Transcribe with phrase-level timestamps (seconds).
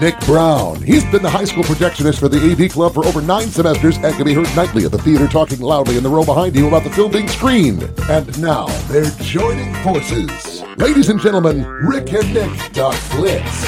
[0.00, 0.80] Nick Brown.
[0.80, 4.14] He's been the high school projectionist for the AV Club for over nine semesters and
[4.14, 6.84] can be heard nightly at the theater talking loudly in the row behind you about
[6.84, 7.82] the film being screened.
[8.08, 10.62] And now they're joining forces.
[10.76, 13.64] Ladies and gentlemen, Rick and Nick Talk Flicks.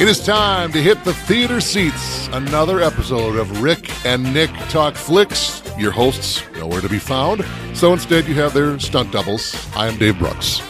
[0.00, 2.28] It is time to hit the theater seats.
[2.32, 5.62] Another episode of Rick and Nick Talk Flicks.
[5.78, 7.44] Your hosts nowhere to be found,
[7.74, 9.54] so instead you have their stunt doubles.
[9.76, 10.60] I am Dave Brooks.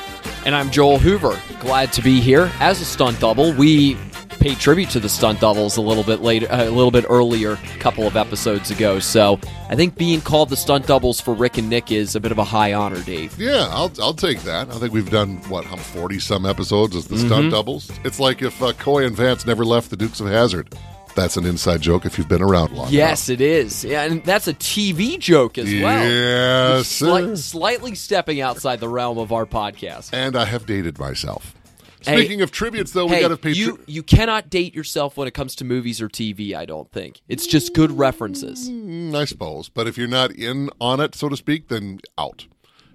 [0.45, 1.41] And I'm Joel Hoover.
[1.61, 3.52] Glad to be here as a stunt double.
[3.55, 3.97] We
[4.41, 7.79] paid tribute to the stunt doubles a little bit later, a little bit earlier, a
[7.79, 8.99] couple of episodes ago.
[8.99, 12.33] So I think being called the stunt doubles for Rick and Nick is a bit
[12.33, 13.39] of a high honor, Dave.
[13.39, 14.69] Yeah, I'll, I'll take that.
[14.71, 17.91] I think we've done what, 40 some episodes as the stunt doubles.
[18.05, 20.74] It's like if uh, Coy and Vance never left the Dukes of Hazzard.
[21.16, 23.85] That's an inside joke if you've been around long Yes, it is.
[23.85, 26.05] Yeah, and that's a TV joke as well.
[26.09, 30.11] Yes, Slight- slightly stepping outside the realm of our podcast.
[30.13, 31.55] And I have dated myself.
[32.04, 33.52] Hey- Speaking of tributes, though, we hey, got to pay.
[33.52, 36.54] you tri- you cannot date yourself when it comes to movies or TV.
[36.54, 38.70] I don't think it's just good references.
[38.70, 42.46] Mm, I suppose, but if you're not in on it, so to speak, then out.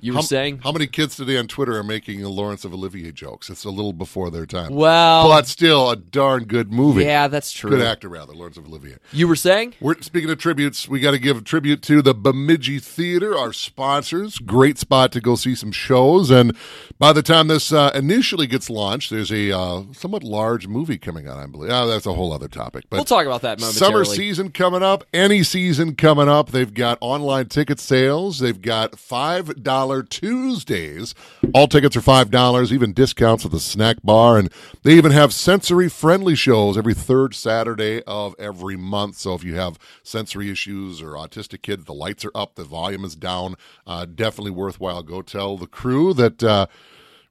[0.02, 3.12] You were How, saying, how many kids today on Twitter are making Lawrence of Olivier
[3.12, 3.50] jokes?
[3.50, 4.74] It's a little before their time.
[4.74, 7.04] well, but still a darn good movie.
[7.04, 7.72] yeah, that's true.
[7.72, 8.98] Good actor, rather, Lawrence of Olivier.
[9.12, 9.74] You were saying?
[9.80, 10.88] We're speaking of tributes.
[10.88, 14.38] We got to give a tribute to the Bemidji Theater, our sponsors.
[14.38, 16.30] Great spot to go see some shows.
[16.30, 16.56] And
[17.00, 21.28] by the time this uh, initially gets launched, there's a uh, somewhat large movie coming
[21.28, 21.38] out.
[21.38, 21.72] I believe.
[21.72, 22.86] Oh, that's a whole other topic.
[22.90, 24.06] But We'll talk about that momentarily.
[24.06, 26.52] Summer season coming up, any season coming up.
[26.52, 28.40] They've got online ticket sales.
[28.40, 31.14] They've got five dollar Tuesdays.
[31.54, 34.52] All tickets are five dollars, even discounts at the snack bar, and
[34.84, 39.18] they even have sensory friendly shows every third Saturday of every month.
[39.18, 43.06] So if you have sensory issues or autistic kids, the lights are up, the volume
[43.06, 43.56] is down.
[43.88, 45.04] Uh, definitely worthwhile.
[45.04, 46.68] Go tell the crew that uh,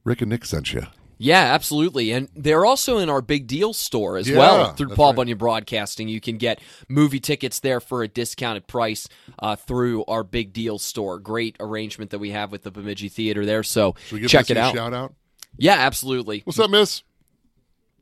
[0.05, 0.87] Rick and Nick sent you.
[1.19, 2.11] Yeah, absolutely.
[2.13, 5.17] And they're also in our big deal store as Yeah, well through Paul right.
[5.17, 6.09] Bunyan Broadcasting.
[6.09, 9.09] You can get movie tickets there for a discounted price
[9.39, 11.19] uh, through our big deal store.
[11.19, 13.63] Great arrangement that we have with the Bemidji Theater there.
[13.63, 14.75] So Should we give check it a out.
[14.75, 15.15] shout out?
[15.57, 16.41] Yeah, absolutely.
[16.45, 17.03] What's up, Miss?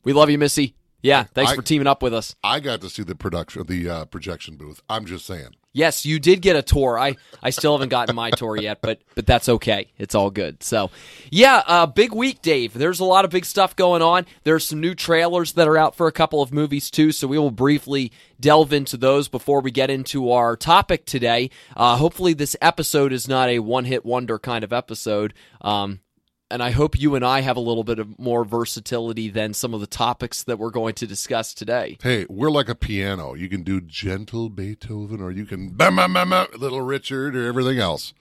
[0.04, 0.74] We love you, Missy.
[1.02, 2.34] Yeah, thanks I- for teaming up with us.
[2.42, 4.80] I got to see the production, the uh, projection booth.
[4.88, 5.54] I'm just saying.
[5.74, 6.98] Yes, you did get a tour.
[6.98, 9.90] I, I still haven't gotten my tour yet, but but that's okay.
[9.96, 10.62] It's all good.
[10.62, 10.90] So,
[11.30, 12.74] yeah, uh, big week, Dave.
[12.74, 14.26] There's a lot of big stuff going on.
[14.44, 17.10] There's some new trailers that are out for a couple of movies too.
[17.10, 21.48] So we will briefly delve into those before we get into our topic today.
[21.74, 25.32] Uh, hopefully, this episode is not a one-hit wonder kind of episode.
[25.62, 26.00] Um,
[26.52, 29.72] and I hope you and I have a little bit of more versatility than some
[29.74, 31.96] of the topics that we're going to discuss today.
[32.02, 33.34] Hey, we're like a piano.
[33.34, 37.46] You can do gentle Beethoven, or you can bam, bam, bam, bam, Little Richard, or
[37.46, 38.12] everything else.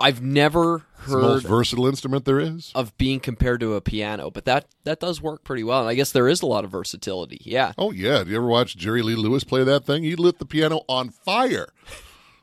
[0.00, 2.72] I've never It's the most versatile instrument there is.
[2.74, 5.80] of being compared to a piano, but that that does work pretty well.
[5.80, 7.40] And I guess there is a lot of versatility.
[7.44, 7.72] Yeah.
[7.78, 10.02] Oh yeah, do you ever watch Jerry Lee Lewis play that thing?
[10.02, 11.68] He lit the piano on fire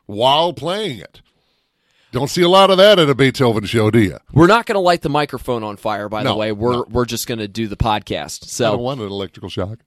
[0.06, 1.20] while playing it.
[2.12, 4.18] Don't see a lot of that at a Beethoven show, do you?
[4.32, 6.52] We're not going to light the microphone on fire by the way.
[6.52, 6.86] We're no.
[6.90, 8.44] we're just going to do the podcast.
[8.44, 9.78] So I don't want an electrical shock.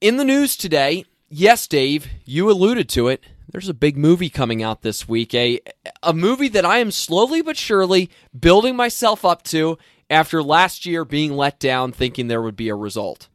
[0.00, 3.24] in the news today, yes, Dave, you alluded to it.
[3.50, 5.34] There's a big movie coming out this week.
[5.34, 5.60] A
[6.02, 9.78] a movie that I am slowly but surely building myself up to
[10.10, 13.28] after last year being let down thinking there would be a result.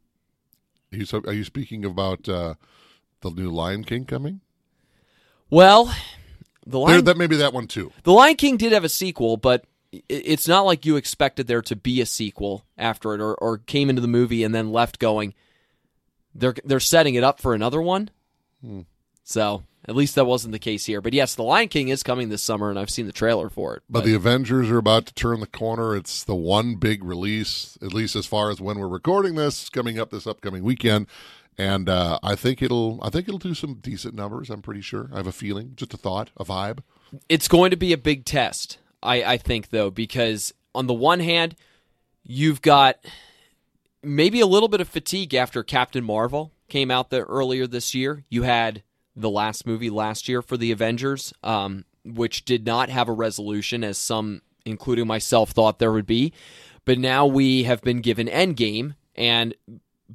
[0.91, 2.53] Are you, are you speaking about uh,
[3.21, 4.41] the new Lion King coming?
[5.49, 5.93] Well,
[6.67, 7.91] the There, Lion that maybe that one too.
[8.03, 9.65] The Lion King did have a sequel, but
[10.09, 13.89] it's not like you expected there to be a sequel after it, or, or came
[13.89, 15.33] into the movie and then left going.
[16.35, 18.09] They're they're setting it up for another one.
[18.61, 18.81] Hmm.
[19.23, 21.01] So at least that wasn't the case here.
[21.01, 23.75] But yes, The Lion King is coming this summer, and I've seen the trailer for
[23.75, 23.83] it.
[23.89, 25.95] But the Avengers are about to turn the corner.
[25.95, 29.97] It's the one big release, at least as far as when we're recording this, coming
[29.97, 31.07] up this upcoming weekend.
[31.57, 34.49] And uh, I think it'll, I think it'll do some decent numbers.
[34.49, 35.09] I'm pretty sure.
[35.11, 36.79] I have a feeling, just a thought, a vibe.
[37.29, 38.77] it's going to be a big test.
[39.01, 41.55] I, I think though, because on the one hand,
[42.23, 42.97] you've got
[44.03, 48.23] maybe a little bit of fatigue after Captain Marvel came out there earlier this year.
[48.29, 48.83] You had
[49.15, 53.83] the last movie last year for the Avengers, um, which did not have a resolution,
[53.83, 56.33] as some, including myself, thought there would be.
[56.85, 59.55] But now we have been given Endgame, and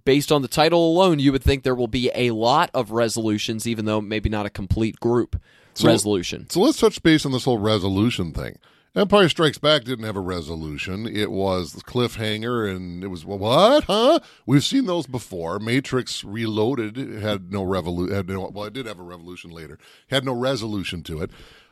[0.05, 3.67] based on the title alone, you would think there will be a lot of resolutions,
[3.67, 5.41] even though maybe not a complete group
[5.75, 6.49] So- resolution.
[6.51, 8.57] So let's touch base on this whole resolution thing.
[8.95, 11.07] Empire Strikes Back didn't have a resolution.
[11.07, 13.85] It was cliffhanger, and it was what?
[13.85, 14.21] Huh?
[14.45, 15.59] We've seen those before.
[15.59, 18.15] Matrix Reloaded had no revolution.
[18.15, 19.79] Had no, well, it did have a revolution later.
[20.11, 21.31] Had no resolution to it.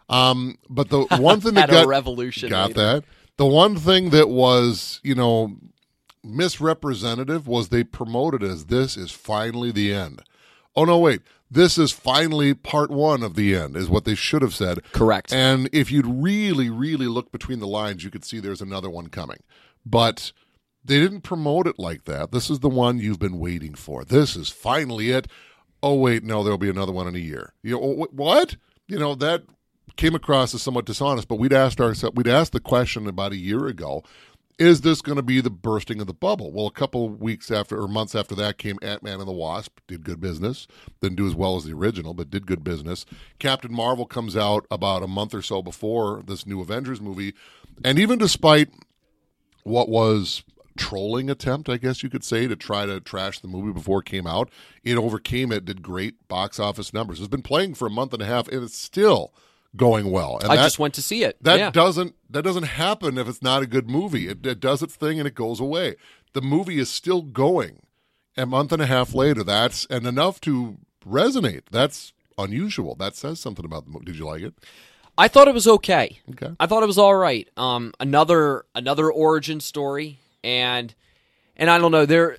[0.08, 2.80] Um, but the one thing that Had a got revolution got later.
[2.80, 3.04] that.
[3.36, 5.56] The one thing that was, you know,
[6.24, 10.22] misrepresentative was they promoted as this is finally the end.
[10.76, 11.22] Oh no, wait.
[11.50, 14.84] This is finally part one of the end, is what they should have said.
[14.92, 15.32] Correct.
[15.32, 19.08] And if you'd really, really look between the lines, you could see there's another one
[19.08, 19.38] coming.
[19.84, 20.32] But
[20.84, 22.30] they didn't promote it like that.
[22.30, 24.04] This is the one you've been waiting for.
[24.04, 25.26] This is finally it.
[25.82, 27.52] Oh wait, no, there'll be another one in a year.
[27.62, 28.56] You know what?
[28.86, 29.42] You know that
[29.96, 31.28] came across as somewhat dishonest.
[31.28, 34.04] But we'd asked ourselves, we'd asked the question about a year ago:
[34.60, 36.52] Is this going to be the bursting of the bubble?
[36.52, 39.80] Well, a couple weeks after or months after that came Ant Man and the Wasp.
[39.88, 40.68] Did good business.
[41.00, 43.06] Didn't do as well as the original, but did good business.
[43.38, 47.32] Captain Marvel comes out about a month or so before this new Avengers movie,
[47.82, 48.68] and even despite
[49.62, 50.44] what was
[50.76, 54.06] trolling attempt, I guess you could say, to try to trash the movie before it
[54.06, 54.50] came out.
[54.84, 57.18] It overcame it, did great box office numbers.
[57.18, 59.32] It's been playing for a month and a half, and it's still
[59.76, 60.38] going well.
[60.42, 61.42] And I that, just went to see it.
[61.42, 61.70] that yeah.
[61.70, 64.28] doesn't that doesn't happen if it's not a good movie.
[64.28, 65.96] It, it does its thing and it goes away.
[66.32, 67.82] The movie is still going
[68.36, 69.44] a month and a half later.
[69.44, 71.62] That's and enough to resonate.
[71.70, 72.94] That's unusual.
[72.94, 74.06] That says something about the movie.
[74.06, 74.54] Did you like it?
[75.18, 76.18] I thought it was okay.
[76.30, 76.54] Okay.
[76.58, 77.48] I thought it was all right.
[77.56, 80.94] Um, another another origin story, and
[81.56, 82.38] and I don't know there.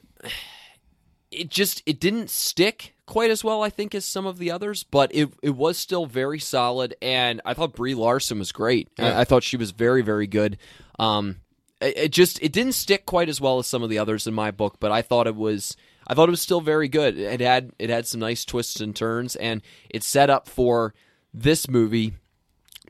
[1.30, 4.84] It just it didn't stick quite as well, I think, as some of the others,
[4.84, 6.96] but it it was still very solid.
[7.02, 8.88] And I thought Brie Larson was great.
[8.98, 9.18] Yeah.
[9.18, 10.58] I, I thought she was very very good.
[10.98, 11.42] Um,
[11.82, 14.34] it, it just it didn't stick quite as well as some of the others in
[14.34, 15.76] my book, but I thought it was.
[16.08, 17.18] I thought it was still very good.
[17.18, 20.94] It had it had some nice twists and turns, and it set up for
[21.34, 22.14] this movie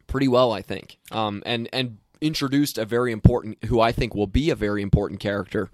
[0.06, 1.00] pretty well, I think.
[1.10, 5.20] Um, and and introduced a very important, who I think will be a very important
[5.20, 5.72] character.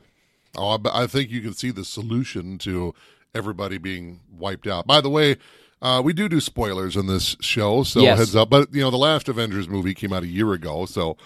[0.55, 2.95] Oh, I, I think you can see the solution to
[3.35, 4.87] everybody being wiped out.
[4.87, 5.37] By the way,
[5.81, 8.17] uh, we do do spoilers in this show, so Yes.
[8.19, 8.49] heads up.
[8.49, 11.17] But you know, the last Avengers movie came out a year ago, so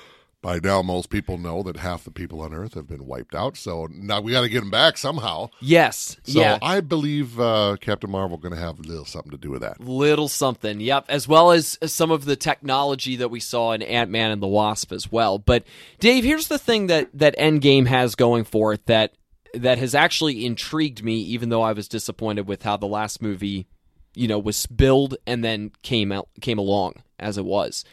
[0.41, 3.55] by now most people know that half the people on Earth have been wiped out.
[3.55, 5.49] So now we got to get them back somehow.
[5.61, 9.37] Yes, So yeah, I believe uh, Captain Marvel going to have a little something to
[9.37, 9.79] do with that.
[9.79, 10.79] little something.
[10.81, 14.41] Yep, as well as some of the technology that we saw in Ant Man and
[14.41, 15.37] the Wasp as well.
[15.37, 15.63] But
[15.99, 19.13] Dave, here's the thing that that Endgame has going for it that
[19.53, 23.67] that has actually intrigued me, even though I was disappointed with how the last movie,
[24.15, 27.83] you know, was billed and then came out came along as it was.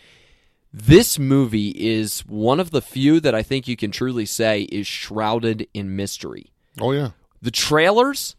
[0.72, 4.86] This movie is one of the few that I think you can truly say is
[4.86, 6.52] shrouded in mystery.
[6.80, 7.10] Oh yeah,
[7.40, 8.36] The trailers,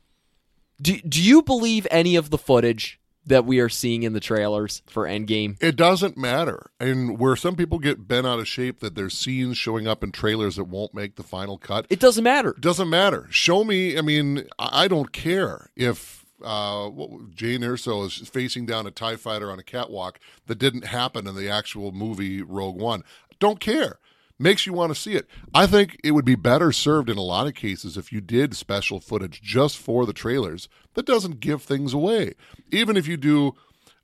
[0.81, 2.99] do, do you believe any of the footage
[3.30, 5.56] that we are seeing in the trailers for Endgame?
[5.62, 6.70] it doesn't matter.
[6.80, 10.12] And where some people get bent out of shape that there's scenes showing up in
[10.12, 12.52] trailers that won't make the final cut, It doesn't matter.
[12.52, 13.28] It doesn't matter.
[13.30, 13.98] Show me.
[13.98, 16.90] I mean, I don't care if uh,
[17.34, 21.36] Jane Erso is facing down a Tie Fighter on a catwalk that didn't happen in
[21.36, 23.04] the actual movie Rogue One.
[23.40, 24.00] Don't care.
[24.42, 25.28] Makes you want to see it.
[25.54, 28.56] I think it would be better served in a lot of cases if you did
[28.56, 32.36] special footage just for the trailers that doesn't give things away.
[32.72, 33.56] Even if you do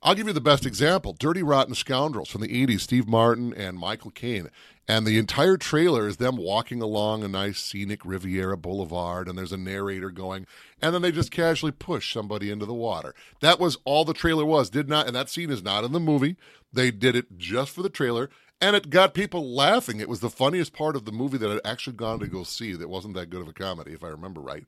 [0.02, 3.78] I'll give you the best example Dirty Rotten Scoundrels from the 80s, Steve Martin and
[3.78, 4.50] Michael Caine.
[4.88, 9.50] And the entire trailer is them walking along a nice scenic Riviera Boulevard, and there's
[9.50, 10.46] a narrator going,
[10.80, 13.12] and then they just casually push somebody into the water.
[13.40, 14.70] That was all the trailer was.
[14.70, 16.36] Did not, and that scene is not in the movie.
[16.72, 20.00] They did it just for the trailer, and it got people laughing.
[20.00, 22.72] It was the funniest part of the movie that I'd actually gone to go see.
[22.74, 24.64] That wasn't that good of a comedy, if I remember right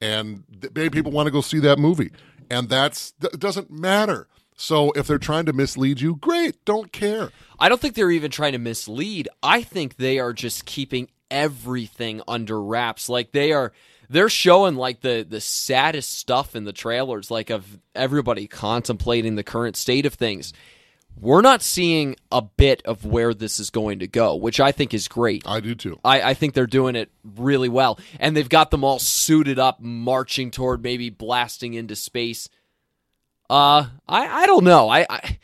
[0.00, 2.10] and people want to go see that movie.
[2.50, 4.28] And that's that doesn't matter.
[4.56, 7.30] So if they're trying to mislead you, great, don't care.
[7.58, 9.28] I don't think they're even trying to mislead.
[9.42, 13.08] I think they are just keeping everything under wraps.
[13.08, 13.72] Like they are
[14.08, 19.42] they're showing like the the saddest stuff in the trailers like of everybody contemplating the
[19.42, 20.52] current state of things.
[21.18, 24.92] We're not seeing a bit of where this is going to go, which I think
[24.92, 25.46] is great.
[25.46, 25.98] I do too.
[26.04, 27.98] I, I think they're doing it really well.
[28.20, 32.48] And they've got them all suited up, marching toward maybe blasting into space.
[33.48, 34.88] Uh, I, I don't know.
[34.88, 35.38] I, I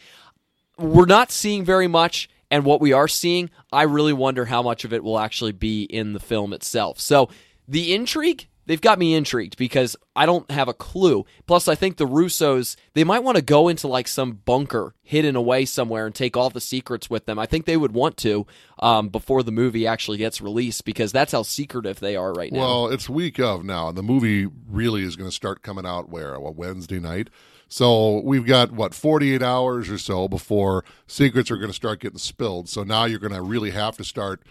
[0.79, 4.85] we're not seeing very much, and what we are seeing, I really wonder how much
[4.85, 7.01] of it will actually be in the film itself.
[7.01, 7.31] So
[7.67, 11.25] the intrigue, they've got me intrigued because I don't have a clue.
[11.47, 15.37] Plus, I think the Russos they might want to go into like some bunker hidden
[15.37, 17.39] away somewhere and take all the secrets with them.
[17.39, 18.47] I think they would want to
[18.79, 22.61] um, before the movie actually gets released because that's how secretive they are right now.
[22.61, 26.09] Well, it's week of now, and the movie really is going to start coming out
[26.09, 27.29] where a Wednesday night.
[27.73, 32.19] So we've got what 48 hours or so before secrets are going to start getting
[32.19, 32.69] spilled.
[32.69, 34.43] So now you're going to really have to start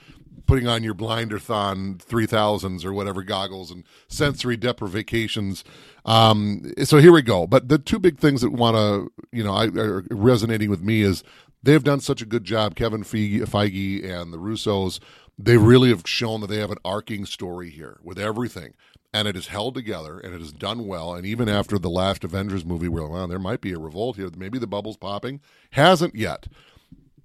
[0.45, 5.63] putting on your blinderthon 3000s or whatever goggles and sensory deprivations
[6.05, 7.47] um, so here we go.
[7.47, 11.01] But the two big things that want to you know I, are resonating with me
[11.01, 11.23] is
[11.61, 14.99] they've done such a good job kevin feige, feige and the russos.
[15.37, 18.73] They really have shown that they have an arcing story here with everything.
[19.13, 21.13] And it is held together and it is done well.
[21.13, 24.29] And even after the last avengers movie we're well there might be a revolt here.
[24.35, 25.41] Maybe the bubble's popping.
[25.71, 26.47] Hasn't yet.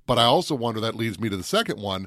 [0.07, 2.07] But i also wonder that leads me to the second one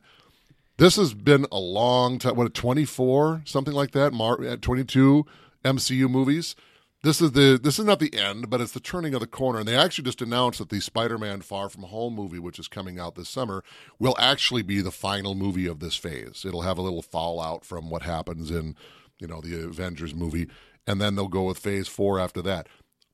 [0.80, 2.36] this has been a long time.
[2.36, 4.14] What, 24, something like that?
[4.14, 5.26] Mar- uh, 22
[5.64, 6.56] MCU movies.
[7.02, 9.60] This is the this is not the end, but it's the turning of the corner.
[9.60, 13.00] And they actually just announced that the Spider-Man Far From Home movie, which is coming
[13.00, 13.64] out this summer,
[14.00, 16.44] will actually be the final movie of this phase.
[16.46, 18.76] It'll have a little fallout from what happens in,
[19.18, 20.48] you know, the Avengers movie,
[20.88, 22.68] and then they'll go with Phase Four after that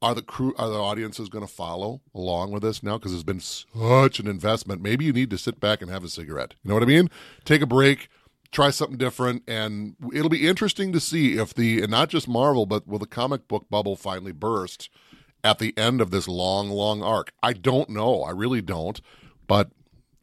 [0.06, 2.98] are the crew are the audiences going to follow along with this now?
[2.98, 4.82] Because it's been such an investment.
[4.82, 6.54] Maybe you need to sit back and have a cigarette.
[6.64, 7.10] You know what i mean?
[7.44, 8.10] Take a break
[8.52, 12.66] try something different and it'll be interesting to see if the and not just marvel
[12.66, 14.90] but will the comic book bubble finally burst
[15.44, 17.32] at the end of this long long arc?
[17.44, 18.24] I don't know.
[18.24, 19.00] I really don't.
[19.48, 19.70] But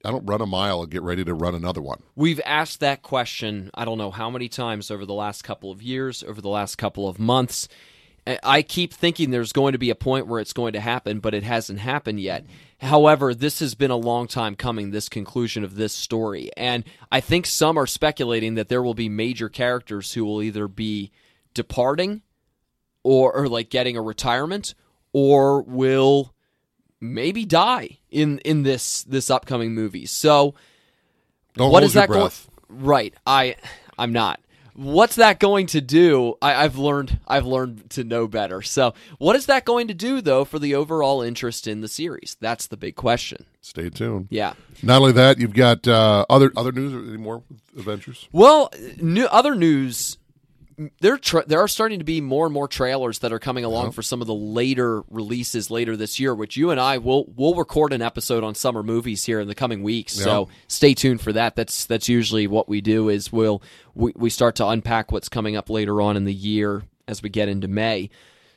[0.05, 2.03] I don't run a mile and get ready to run another one.
[2.17, 5.81] We've asked that question, I don't know how many times over the last couple of
[5.81, 7.69] years, over the last couple of months.
[8.27, 11.35] I keep thinking there's going to be a point where it's going to happen, but
[11.35, 12.47] it hasn't happened yet.
[12.81, 16.51] However, this has been a long time coming, this conclusion of this story.
[16.57, 20.69] And I think some are speculating that there will be major characters who will either
[20.69, 21.11] be
[21.53, 22.23] departing
[23.03, 24.75] or, or like getting a retirement
[25.13, 26.33] or will
[27.01, 30.07] maybe die in in this this upcoming movie.
[30.07, 30.55] So
[31.55, 32.31] Don't what is that going
[32.69, 33.57] right, I
[33.99, 34.41] I'm not
[34.75, 36.35] what's that going to do?
[36.41, 38.63] I, have learned I've learned to know better.
[38.63, 42.37] So, what is that going to do though for the overall interest in the series?
[42.41, 43.47] That's the big question.
[43.61, 44.29] Stay tuned.
[44.31, 44.55] Yeah.
[44.83, 46.93] Not only that, you've got uh, other other news.
[46.95, 47.43] Or any more
[47.77, 48.29] adventures?
[48.33, 50.19] Well, new other news
[51.01, 53.93] there tra- there are starting to be more and more trailers that are coming along
[53.93, 57.55] for some of the later releases later this year, which you and I will will
[57.55, 60.13] record an episode on summer movies here in the coming weeks.
[60.13, 61.57] So stay tuned for that.
[61.57, 63.63] That's that's usually what we do is we'll
[63.95, 67.29] we, we start to unpack what's coming up later on in the year as we
[67.29, 68.11] get into May.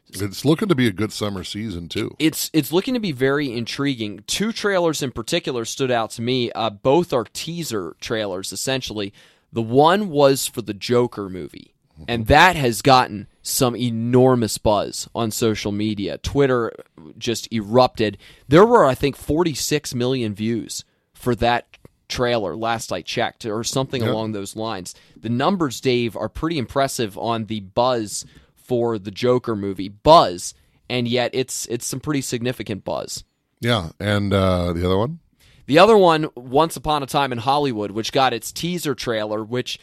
[0.07, 2.15] It's looking to be a good summer season too.
[2.19, 4.23] It's it's looking to be very intriguing.
[4.27, 6.51] Two trailers in particular stood out to me.
[6.51, 9.13] Uh, both are teaser trailers, essentially.
[9.51, 11.74] The one was for the Joker movie
[12.07, 16.17] and that has gotten some enormous buzz on social media.
[16.17, 16.71] Twitter
[17.17, 18.17] just erupted.
[18.47, 20.83] There were, I think, 46 million views
[21.13, 24.11] for that trailer last I checked, or something yep.
[24.11, 24.95] along those lines.
[25.15, 28.25] The numbers, Dave, are pretty impressive on the buzz
[28.55, 29.89] for the Joker movie.
[29.89, 30.53] Buzz,
[30.89, 33.23] and yet it's it's some pretty significant buzz.
[33.59, 35.19] Yeah, and uh, the other one.
[35.67, 39.79] The other one, Once Upon a Time in Hollywood, which got its teaser trailer, which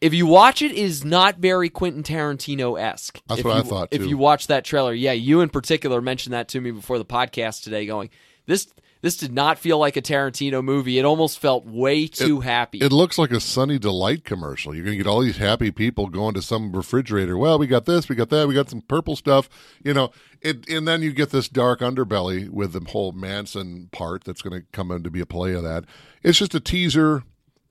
[0.00, 3.20] if you watch it, is not very Quentin Tarantino esque.
[3.28, 3.90] That's if what you, I thought.
[3.90, 4.02] Too.
[4.02, 7.04] If you watch that trailer, yeah, you in particular mentioned that to me before the
[7.04, 8.10] podcast today, going
[8.46, 8.68] this.
[9.02, 10.98] This did not feel like a Tarantino movie.
[10.98, 12.78] It almost felt way too it, happy.
[12.78, 14.74] It looks like a Sunny Delight commercial.
[14.74, 17.36] You're going to get all these happy people going to some refrigerator.
[17.36, 19.48] Well, we got this, we got that, we got some purple stuff,
[19.84, 20.10] you know.
[20.40, 24.60] It, and then you get this dark underbelly with the whole Manson part that's going
[24.60, 25.84] to come in to be a play of that.
[26.24, 27.22] It's just a teaser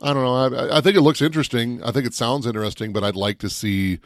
[0.01, 0.57] I don't know.
[0.57, 1.81] I, I think it looks interesting.
[1.83, 3.99] I think it sounds interesting, but I'd like to see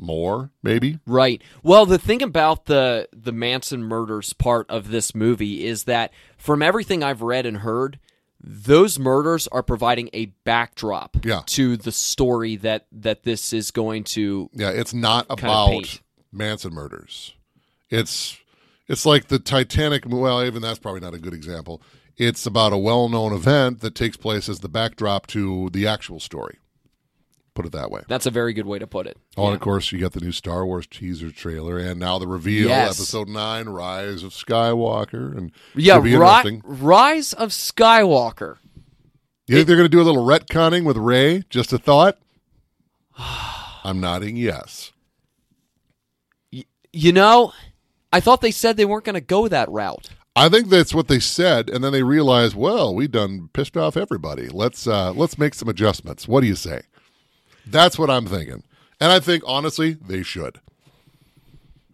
[0.00, 5.66] more maybe right well the thing about the the manson murders part of this movie
[5.66, 7.98] is that from everything i've read and heard
[8.42, 11.42] those murders are providing a backdrop yeah.
[11.44, 16.00] to the story that that this is going to yeah it's not about
[16.32, 17.34] manson murders
[17.90, 18.38] it's
[18.88, 21.82] it's like the titanic well even that's probably not a good example
[22.16, 26.20] it's about a well known event that takes place as the backdrop to the actual
[26.20, 26.58] story.
[27.54, 28.02] Put it that way.
[28.08, 29.18] That's a very good way to put it.
[29.36, 29.48] Oh, yeah.
[29.48, 32.68] and of course, you got the new Star Wars teaser trailer, and now the reveal,
[32.68, 32.98] yes.
[32.98, 38.58] Episode Nine, Rise of Skywalker, and yeah, ri- Rise of Skywalker.
[39.46, 41.42] You think it, they're going to do a little retconning with Rey?
[41.50, 42.18] Just a thought.
[43.84, 44.92] I'm nodding yes.
[46.92, 47.52] you know,
[48.12, 50.10] I thought they said they weren't going to go that route.
[50.36, 53.96] I think that's what they said, and then they realized, well, we done pissed off
[53.96, 54.48] everybody.
[54.48, 56.28] Let's uh, let's make some adjustments.
[56.28, 56.82] What do you say?
[57.66, 58.62] That's what I'm thinking,
[59.00, 60.60] and I think honestly they should.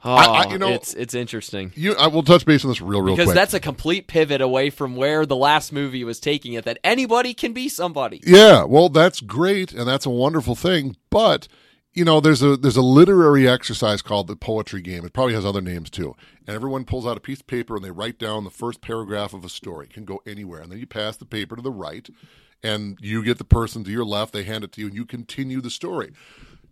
[0.04, 1.72] Oh, I, I, you know, it's it's interesting.
[1.74, 3.16] You, I will touch base on this real, real quick.
[3.16, 3.34] because quick.
[3.34, 6.64] that's a complete pivot away from where the last movie was taking it.
[6.64, 8.20] That anybody can be somebody.
[8.24, 10.96] Yeah, well, that's great, and that's a wonderful thing.
[11.10, 11.48] But
[11.96, 15.04] you know, there's a there's a literary exercise called the poetry game.
[15.06, 16.14] It probably has other names too.
[16.46, 19.32] And everyone pulls out a piece of paper and they write down the first paragraph
[19.32, 19.86] of a story.
[19.86, 22.08] It can go anywhere, and then you pass the paper to the right,
[22.62, 24.34] and you get the person to your left.
[24.34, 26.12] They hand it to you, and you continue the story.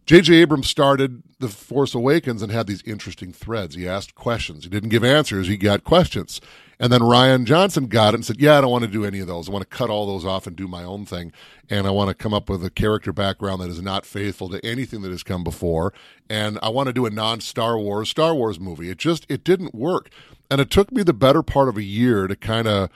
[0.04, 0.34] J.J.
[0.34, 3.74] Abrams started The Force Awakens and had these interesting threads.
[3.74, 4.64] He asked questions.
[4.64, 5.48] He didn't give answers.
[5.48, 6.42] He got questions.
[6.78, 9.20] And then Rian Johnson got it and said, Yeah, I don't want to do any
[9.20, 9.48] of those.
[9.48, 11.32] I want to cut all those off and do my own thing.
[11.70, 14.64] And I want to come up with a character background that is not faithful to
[14.64, 15.92] anything that has come before.
[16.28, 18.90] And I want to do a non Star Wars Star Wars movie.
[18.90, 20.10] It just it didn't work.
[20.50, 22.90] And it took me the better part of a year to kind of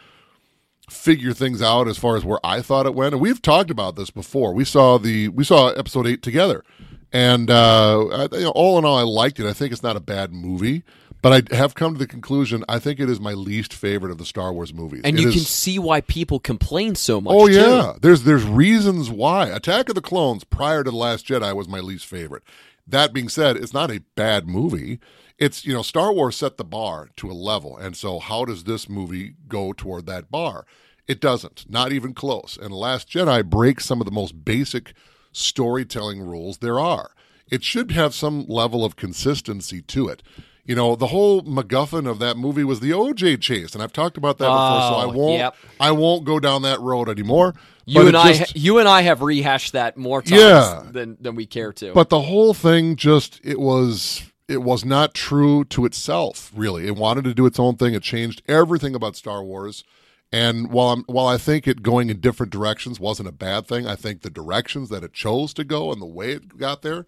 [0.90, 3.14] figure things out as far as where I thought it went.
[3.14, 4.52] And we've talked about this before.
[4.52, 6.64] We saw the we saw episode eight together.
[7.12, 9.46] And uh, you know, all in all, I liked it.
[9.46, 10.82] I think it's not a bad movie,
[11.22, 14.18] but I have come to the conclusion I think it is my least favorite of
[14.18, 15.00] the Star Wars movies.
[15.04, 17.32] And It you is- can see why people complain so much.
[17.34, 17.54] Oh too.
[17.54, 21.68] yeah, there's there's reasons why Attack of the Clones prior to the Last Jedi was
[21.68, 22.42] my least favorite.
[22.86, 24.98] That being said, it's not a bad movie.
[25.38, 28.64] It's you know Star Wars set the bar to a level, and so how does
[28.64, 30.66] this movie go toward that bar?
[31.06, 32.58] It doesn't, not even close.
[32.60, 34.92] And Last Jedi breaks some of the most basic
[35.32, 37.10] storytelling rules there are.
[37.50, 40.22] It should have some level of consistency to it.
[40.64, 44.18] You know, the whole MacGuffin of that movie was the OJ chase, and I've talked
[44.18, 45.38] about that before, so I Oh, won't.
[45.38, 45.56] yep.
[45.80, 47.54] I won't go down that road anymore.
[47.86, 50.82] You and it I, just- you and I have rehashed that more times Yeah.
[50.90, 51.94] than than we care to.
[51.94, 56.52] but the whole thing just it was it was not true to itself.
[56.54, 57.94] Really, it wanted to do its own thing.
[57.94, 59.84] It changed everything about Star Wars.
[60.30, 63.86] And while I'm, while I think it going in different directions wasn't a bad thing,
[63.86, 67.06] I think the directions that it chose to go and the way it got there,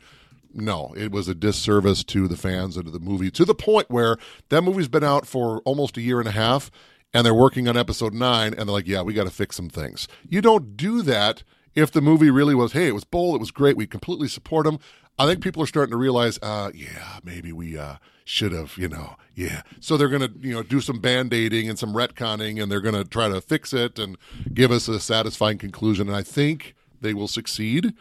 [0.53, 3.91] no, it was a disservice to the fans and to the movie to the point
[3.91, 4.17] where
[4.49, 6.71] that movie's been out for almost a year and a half,
[7.13, 9.69] and they're working on episode nine, and they're like, yeah, we got to fix some
[9.69, 10.09] things.
[10.29, 11.43] You don't do that
[11.75, 14.65] if the movie really was, hey, it was bold, it was great, we completely support
[14.67, 14.79] them.
[15.21, 18.89] I think people are starting to realize, uh, yeah, maybe we uh, should have, you
[18.89, 19.61] know, yeah.
[19.79, 22.81] So they're going to, you know, do some band aiding and some retconning, and they're
[22.81, 24.17] going to try to fix it and
[24.55, 26.09] give us a satisfying conclusion.
[26.09, 27.93] And I think they will succeed.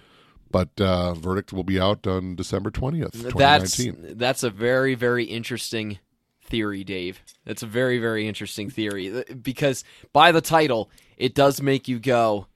[0.49, 3.75] But uh, verdict will be out on December twentieth, twenty that's
[4.15, 5.99] that's a very very interesting
[6.41, 7.21] theory, Dave.
[7.45, 12.47] That's a very very interesting theory because by the title, it does make you go,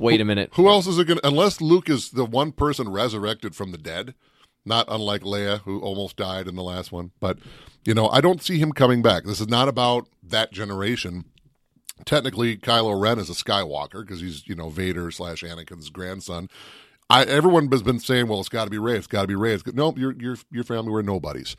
[0.00, 1.20] "Wait a minute." Who else is it going?
[1.20, 4.14] to Unless Luke is the one person resurrected from the dead,
[4.64, 7.12] not unlike Leia, who almost died in the last one.
[7.20, 7.38] But
[7.84, 9.24] you know, I don't see him coming back.
[9.24, 11.24] This is not about that generation.
[12.04, 16.48] Technically, Kylo Ren is a Skywalker because he's you know Vader slash Anakin's grandson.
[17.10, 18.96] I everyone has been saying, well, it's got to be Rey.
[18.96, 19.58] It's got to be Rey.
[19.74, 21.56] Nope, your your your family were nobodies.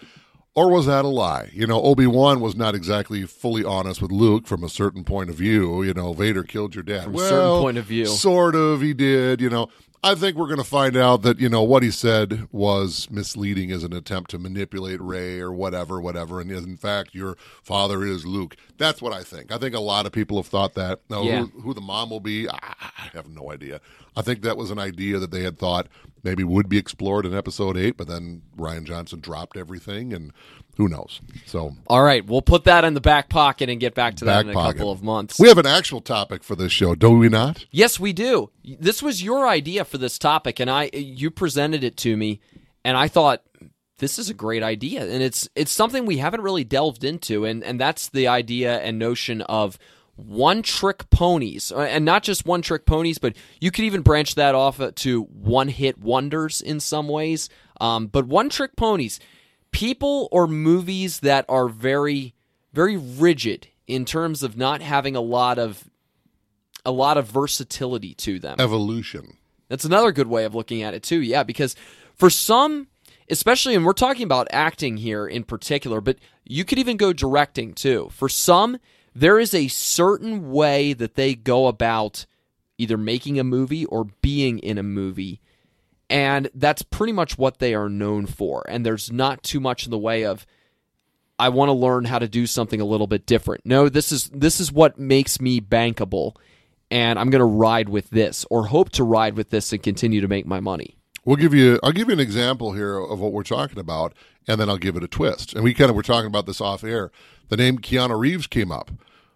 [0.53, 1.49] Or was that a lie?
[1.53, 5.29] You know, Obi Wan was not exactly fully honest with Luke from a certain point
[5.29, 5.81] of view.
[5.81, 7.05] You know, Vader killed your dad.
[7.05, 8.05] From a certain point of view.
[8.05, 8.81] sort of.
[8.81, 9.39] He did.
[9.39, 9.69] You know,
[10.03, 13.71] I think we're going to find out that you know what he said was misleading
[13.71, 16.41] as an attempt to manipulate Rey or whatever, whatever.
[16.41, 18.57] And in fact, your father is Luke.
[18.77, 19.53] That's what I think.
[19.53, 20.99] I think a lot of people have thought that.
[21.09, 21.45] Now, Yeah.
[21.45, 22.75] who, who the mom will be, I
[23.13, 23.79] have no idea.
[24.17, 25.87] I think that was an idea that they had thought
[26.23, 30.31] maybe would be explored in episode eight, but then Rian Johnson dropped everything, and
[30.77, 31.21] who knows?
[31.45, 34.37] So All right, we'll put that in the back pocket and get back to that
[34.37, 34.77] back in a pocket.
[34.77, 35.39] couple of months.
[35.39, 37.65] We have an actual topic for this show, do we not?
[37.71, 38.49] Yes, we do.
[38.63, 42.39] This was your idea for this topic, and I you presented it to me,
[42.83, 43.43] and I thought
[43.97, 47.63] this is a great idea, and it's it's something we haven't really delved into, and
[47.63, 49.77] and that's the idea and notion of
[50.25, 54.35] one trick ponies, uh, and not just one trick ponies, but you could even branch
[54.35, 57.49] that off uh, to one hit wonders in some ways.
[57.79, 59.19] Um, but one trick ponies,
[59.71, 62.35] people or movies that are very
[62.73, 65.89] very rigid in terms of not having a lot of
[66.85, 68.55] a lot of versatility to them.
[68.59, 69.37] Evolution.
[69.67, 71.21] That's another good way of looking at it too.
[71.21, 71.75] Yeah, because
[72.15, 72.87] for some,
[73.29, 77.73] especially, and we're talking about acting here in particular, but you could even go directing
[77.73, 78.09] too.
[78.11, 78.79] For some,
[79.13, 82.25] there is a certain way that they go about
[82.77, 85.41] either making a movie or being in a movie.
[86.09, 88.65] And that's pretty much what they are known for.
[88.67, 90.45] And there's not too much in the way of
[91.39, 93.65] I want to learn how to do something a little bit different.
[93.65, 96.35] No, this is this is what makes me bankable
[96.91, 100.21] and I'm going to ride with this or hope to ride with this and continue
[100.21, 100.97] to make my money.
[101.23, 101.79] We'll give you.
[101.81, 104.13] I'll give you an example here of what we're talking about,
[104.47, 105.53] and then I'll give it a twist.
[105.53, 107.11] And we kind of were talking about this off air.
[107.49, 108.91] The name Keanu Reeves came up.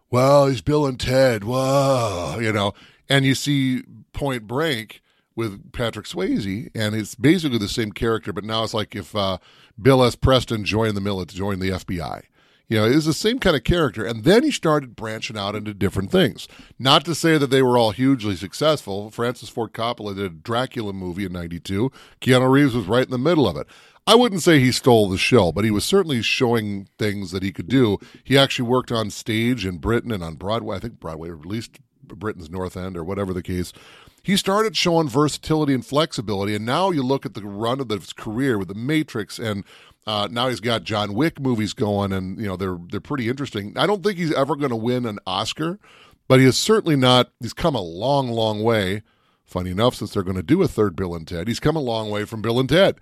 [0.09, 1.43] Well, he's Bill and Ted.
[1.43, 2.73] Whoa, you know.
[3.09, 5.01] And you see Point Break
[5.35, 9.37] with Patrick Swayze, and it's basically the same character, but now it's like if uh,
[9.79, 10.15] Bill S.
[10.15, 12.23] Preston joined the military, joined the FBI.
[12.67, 14.03] You know, it was the same kind of character.
[14.03, 16.47] And then he started branching out into different things.
[16.79, 19.11] Not to say that they were all hugely successful.
[19.11, 21.91] Francis Ford Coppola did a Dracula movie in 92.
[22.21, 23.67] Keanu Reeves was right in the middle of it.
[24.07, 27.51] I wouldn't say he stole the show, but he was certainly showing things that he
[27.51, 27.97] could do.
[28.23, 30.75] He actually worked on stage in Britain and on Broadway.
[30.75, 33.73] I think Broadway, or at least Britain's North End, or whatever the case.
[34.21, 38.13] He started showing versatility and flexibility, and now you look at the run of his
[38.13, 39.63] career with The Matrix and
[40.07, 43.73] uh, now he's got John Wick movies going, and you know they're they're pretty interesting.
[43.75, 45.79] I don't think he's ever going to win an Oscar,
[46.27, 47.31] but he is certainly not.
[47.39, 49.01] He's come a long, long way.
[49.45, 51.81] Funny enough, since they're going to do a third Bill and Ted, he's come a
[51.81, 52.99] long way from Bill and Ted.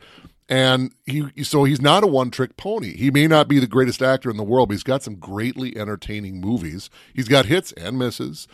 [0.50, 2.96] And he so he's not a one trick pony.
[2.98, 5.78] He may not be the greatest actor in the world, but he's got some greatly
[5.78, 6.90] entertaining movies.
[7.14, 8.48] He's got hits and misses,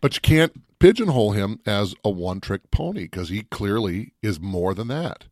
[0.00, 4.74] but you can't pigeonhole him as a one trick pony because he clearly is more
[4.74, 5.24] than that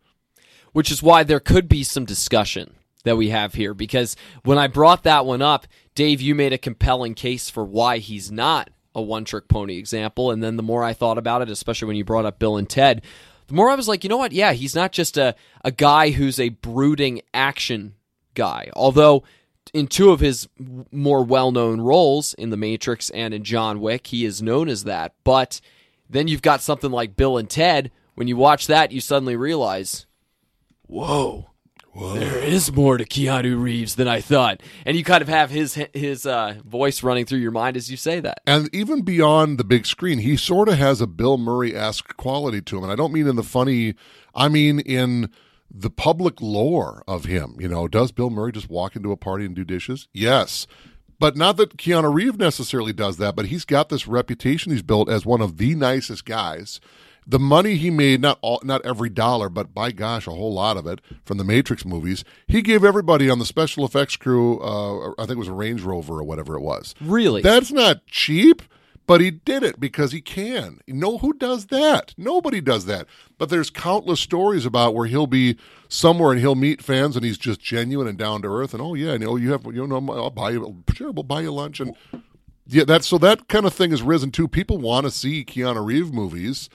[0.72, 3.74] which is why there could be some discussion that we have here.
[3.74, 7.98] Because when I brought that one up, Dave, you made a compelling case for why
[7.98, 10.30] he's not a one trick pony example.
[10.30, 12.68] And then the more I thought about it, especially when you brought up Bill and
[12.68, 13.02] Ted,
[13.52, 14.32] the more I was like, you know what?
[14.32, 17.92] Yeah, he's not just a, a guy who's a brooding action
[18.32, 18.70] guy.
[18.74, 19.24] Although
[19.74, 20.48] in two of his
[20.90, 24.84] more well known roles in The Matrix and in John Wick, he is known as
[24.84, 25.12] that.
[25.22, 25.60] But
[26.08, 27.90] then you've got something like Bill and Ted.
[28.14, 30.06] When you watch that, you suddenly realize
[30.86, 31.50] whoa.
[31.94, 32.14] Whoa.
[32.14, 35.74] There is more to Keanu Reeves than I thought, and you kind of have his
[35.92, 38.40] his uh, voice running through your mind as you say that.
[38.46, 42.62] And even beyond the big screen, he sort of has a Bill Murray esque quality
[42.62, 43.94] to him, and I don't mean in the funny.
[44.34, 45.30] I mean in
[45.70, 47.56] the public lore of him.
[47.58, 50.08] You know, does Bill Murray just walk into a party and do dishes?
[50.12, 50.66] Yes.
[51.18, 55.08] But not that Keanu Reeves necessarily does that, but he's got this reputation he's built
[55.08, 56.80] as one of the nicest guys
[57.26, 60.76] the money he made not all, not every dollar but by gosh a whole lot
[60.76, 65.10] of it from the matrix movies he gave everybody on the special effects crew uh,
[65.12, 66.94] i think it was a range rover or whatever it was.
[67.00, 67.42] Really?
[67.42, 68.62] That's not cheap
[69.06, 70.80] but he did it because he can.
[70.86, 72.14] You know who does that?
[72.16, 73.06] Nobody does that.
[73.36, 75.56] But there's countless stories about where he'll be
[75.88, 78.94] somewhere and he'll meet fans and he's just genuine and down to earth and oh
[78.94, 81.80] yeah and oh you have you know i'll buy you sure we'll buy you lunch
[81.80, 81.94] and
[82.66, 84.48] yeah that's so that kind of thing has risen too.
[84.48, 86.70] People want to see keanu reeves movies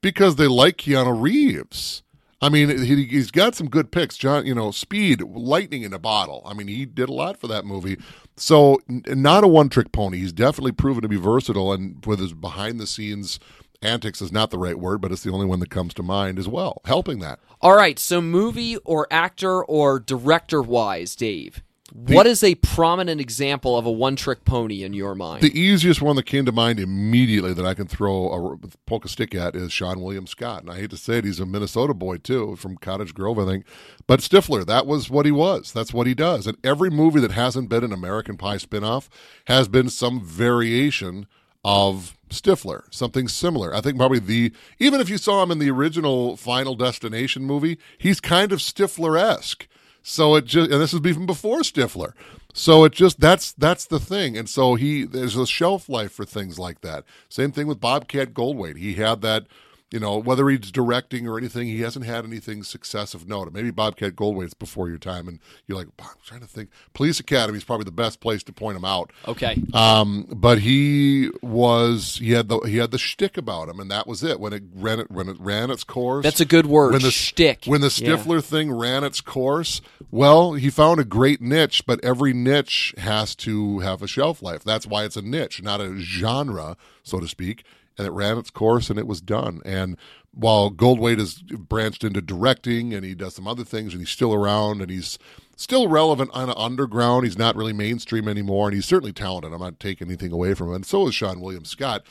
[0.00, 2.02] because they like Keanu Reeves.
[2.40, 4.16] I mean, he, he's got some good picks.
[4.16, 6.42] John, you know, speed, lightning in a bottle.
[6.46, 7.98] I mean, he did a lot for that movie.
[8.36, 10.18] So, not a one trick pony.
[10.18, 13.40] He's definitely proven to be versatile, and with his behind the scenes
[13.82, 16.38] antics is not the right word, but it's the only one that comes to mind
[16.38, 17.40] as well, helping that.
[17.60, 17.98] All right.
[17.98, 21.62] So, movie or actor or director wise, Dave,
[21.94, 25.42] the, what is a prominent example of a one trick pony in your mind?
[25.42, 29.08] The easiest one that came to mind immediately that I can throw a poke a
[29.08, 30.62] stick at is Seann William Scott.
[30.62, 33.46] And I hate to say it, he's a Minnesota boy too, from Cottage Grove, I
[33.46, 33.64] think.
[34.06, 35.72] But Stifler, that was what he was.
[35.72, 36.46] That's what he does.
[36.46, 39.08] And every movie that hasn't been an American Pie spinoff
[39.46, 41.26] has been some variation
[41.64, 43.74] of Stifler, something similar.
[43.74, 47.78] I think probably the even if you saw him in the original Final Destination movie,
[47.96, 49.66] he's kind of Stifler esque
[50.08, 52.14] so it just and this is even before Stifler.
[52.54, 54.38] So it just that's that's the thing.
[54.38, 57.04] And so he there's a shelf life for things like that.
[57.28, 58.78] Same thing with Bobcat Goldthwait.
[58.78, 59.46] He had that
[59.90, 63.50] you know, whether he's directing or anything, he hasn't had anything success of note.
[63.52, 66.68] Maybe Bobcat Goldthwait's before your time, and you're like, I'm trying to think.
[66.92, 69.12] Police Academy is probably the best place to point him out.
[69.26, 69.56] Okay.
[69.72, 74.06] Um, but he was he had the he had the shtick about him, and that
[74.06, 74.40] was it.
[74.40, 76.22] When it ran it when it ran its course.
[76.22, 76.92] That's a good word.
[76.92, 77.64] When the shtick.
[77.64, 78.40] When the Stifler yeah.
[78.40, 83.78] thing ran its course, well, he found a great niche, but every niche has to
[83.78, 84.62] have a shelf life.
[84.62, 87.64] That's why it's a niche, not a genre, so to speak
[87.98, 89.60] and it ran its course and it was done.
[89.64, 89.96] And
[90.32, 94.32] while Goldthwait has branched into directing and he does some other things and he's still
[94.32, 95.18] around and he's
[95.56, 99.52] still relevant on underground, he's not really mainstream anymore and he's certainly talented.
[99.52, 100.74] I'm not taking anything away from him.
[100.74, 102.04] And so is Seann William Scott.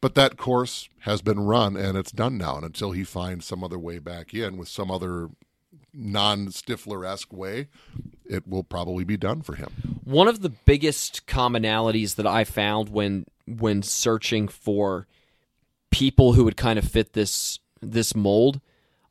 [0.00, 2.56] But that course has been run and it's done now.
[2.56, 5.30] And until he finds some other way back in with some other
[5.92, 7.68] non Stifler esque way,
[8.24, 10.00] it will probably be done for him.
[10.04, 15.06] One of the biggest commonalities that I found when when searching for
[15.96, 18.60] people who would kind of fit this this mold,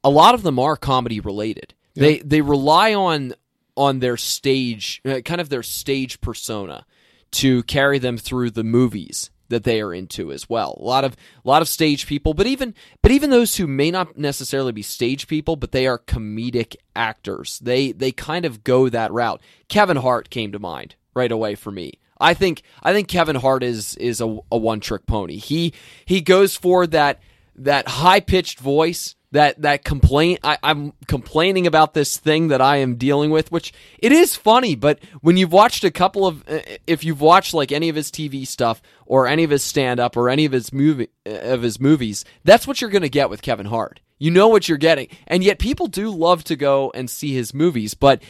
[0.04, 1.74] a lot of them are comedy related.
[1.96, 2.02] Yeah.
[2.02, 3.34] They they rely on
[3.76, 6.86] on their stage, uh, kind of their stage persona,
[7.32, 10.78] to carry them through the movies that they are into as well.
[10.80, 13.90] A lot of a lot of stage people, but even but even those who may
[13.90, 17.58] not necessarily be stage people, but they are comedic actors.
[17.60, 19.42] They they kind of go that route.
[19.70, 21.94] Kevin Hart came to mind right away for me.
[22.20, 25.38] I think I think Kevin Hart is is a, a one trick pony.
[25.38, 25.74] He
[26.06, 27.20] he goes for that
[27.58, 30.40] that high pitched voice, that that complaint.
[30.44, 34.76] I, I'm complaining about this thing that I am dealing with, which it is funny.
[34.76, 38.12] But when you've watched a couple of, uh, if you've watched like any of his
[38.12, 41.62] TV stuff or any of his stand up or any of his movie uh, of
[41.62, 44.00] his movies, that's what you're going to get with Kevin Hart.
[44.18, 45.10] You know what you're getting.
[45.28, 48.24] And yet people do love to go and see his movies, but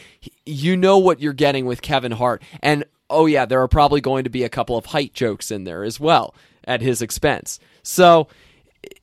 [0.44, 2.42] you know what you're getting with Kevin Hart.
[2.60, 5.64] And oh yeah, there are probably going to be a couple of height jokes in
[5.64, 7.58] there as well at his expense.
[7.82, 8.28] So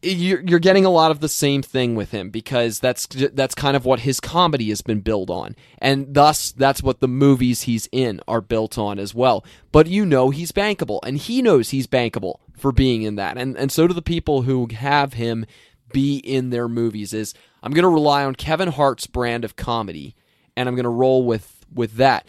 [0.01, 3.85] you're, getting a lot of the same thing with him because that's that's kind of
[3.85, 8.21] what his comedy has been built on, and thus that's what the movies he's in
[8.27, 9.45] are built on as well.
[9.71, 13.57] But you know he's bankable, and he knows he's bankable for being in that, and
[13.57, 15.45] and so do the people who have him
[15.91, 17.13] be in their movies.
[17.13, 20.15] Is I'm going to rely on Kevin Hart's brand of comedy,
[20.55, 22.25] and I'm going to roll with with that.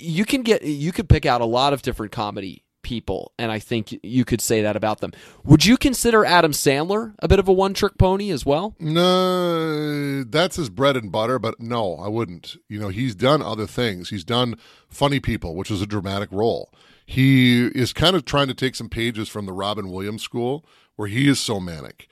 [0.00, 3.58] You can get you could pick out a lot of different comedy people, and I
[3.58, 5.12] think you could say that about them.
[5.44, 8.74] Would you consider Adam Sandler a bit of a one trick pony as well?
[8.80, 12.56] No, that's his bread and butter, but no, I wouldn't.
[12.68, 14.10] You know, he's done other things.
[14.10, 14.56] He's done
[14.88, 16.72] Funny People, which is a dramatic role.
[17.06, 20.64] He is kind of trying to take some pages from the Robin Williams school,
[20.96, 22.08] where he is so manic.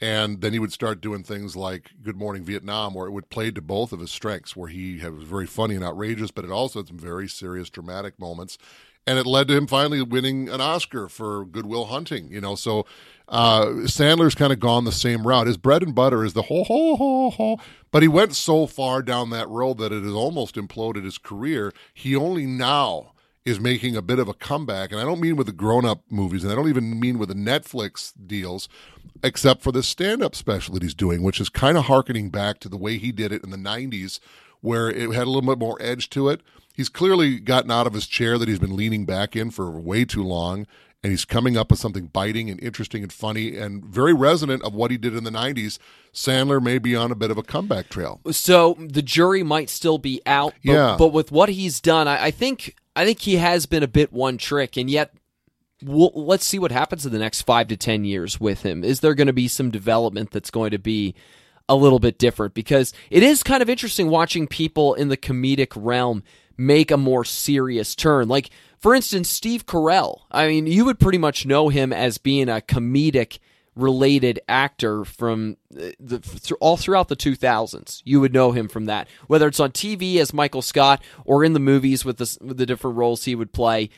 [0.00, 3.50] And then he would start doing things like Good Morning Vietnam, where it would play
[3.50, 6.78] to both of his strengths, where he was very funny and outrageous, but it also
[6.78, 8.56] had some very serious, dramatic moments.
[9.06, 12.54] And it led to him finally winning an Oscar for Good Will Hunting, you know.
[12.54, 12.86] So
[13.28, 15.46] uh, Sandler's kind of gone the same route.
[15.46, 17.58] His bread and butter is the ho ho ho ho,
[17.90, 21.72] but he went so far down that road that it has almost imploded his career.
[21.92, 23.12] He only now
[23.44, 26.44] is making a bit of a comeback, and I don't mean with the grown-up movies,
[26.44, 28.68] and I don't even mean with the Netflix deals,
[29.22, 32.68] except for the stand-up special that he's doing, which is kind of harkening back to
[32.68, 34.20] the way he did it in the '90s,
[34.60, 36.42] where it had a little bit more edge to it.
[36.74, 40.04] He's clearly gotten out of his chair that he's been leaning back in for way
[40.04, 40.66] too long,
[41.02, 44.74] and he's coming up with something biting and interesting and funny and very resonant of
[44.74, 45.78] what he did in the 90s.
[46.12, 48.20] Sandler may be on a bit of a comeback trail.
[48.30, 50.96] So the jury might still be out, but, Yeah.
[50.98, 54.12] but with what he's done, I, I think I think he has been a bit
[54.12, 55.12] one trick, and yet.
[55.82, 58.84] We'll, let's see what happens in the next five to ten years with him.
[58.84, 61.14] Is there going to be some development that's going to be
[61.70, 62.52] a little bit different?
[62.52, 66.22] Because it is kind of interesting watching people in the comedic realm
[66.58, 68.28] make a more serious turn.
[68.28, 70.20] Like, for instance, Steve Carell.
[70.30, 73.38] I mean, you would pretty much know him as being a comedic
[73.76, 78.02] related actor from uh, the all throughout the 2000s.
[78.04, 81.52] You would know him from that, whether it's on TV as Michael Scott or in
[81.52, 83.90] the movies with the with the different roles he would play.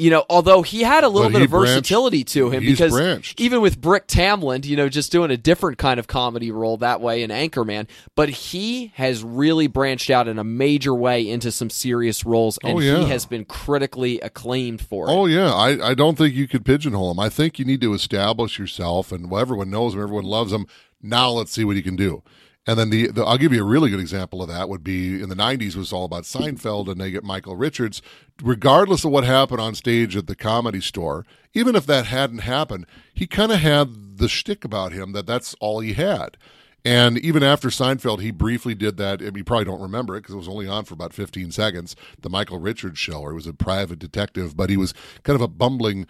[0.00, 3.40] You know, although he had a little But bit of versatility to him because branched.
[3.40, 7.00] even with Brick Tamland, you know, just doing a different kind of comedy role that
[7.02, 7.86] way in Anchorman,
[8.16, 12.78] but he has really branched out in a major way into some serious roles, and
[12.78, 12.98] Oh, yeah.
[13.00, 15.10] he has been critically acclaimed for it.
[15.12, 17.20] Oh yeah, I, I don't think you could pigeonhole him.
[17.20, 20.66] I think you need to establish yourself, and well, everyone knows him, everyone loves him.
[21.02, 22.22] Now let's see what he can do.
[22.66, 25.20] And then the, the I'll give you a really good example of that would be
[25.20, 28.02] in the '90s was all about Seinfeld, and they get Michael Richards.
[28.42, 32.86] Regardless of what happened on stage at the Comedy Store, even if that hadn't happened,
[33.14, 36.36] he kind of had the shtick about him that that's all he had.
[36.84, 39.20] And even after Seinfeld, he briefly did that.
[39.20, 41.94] and You probably don't remember it because it was only on for about 15 seconds.
[42.18, 45.42] The Michael Richards show, where he was a private detective, but he was kind of
[45.42, 46.06] a bumbling,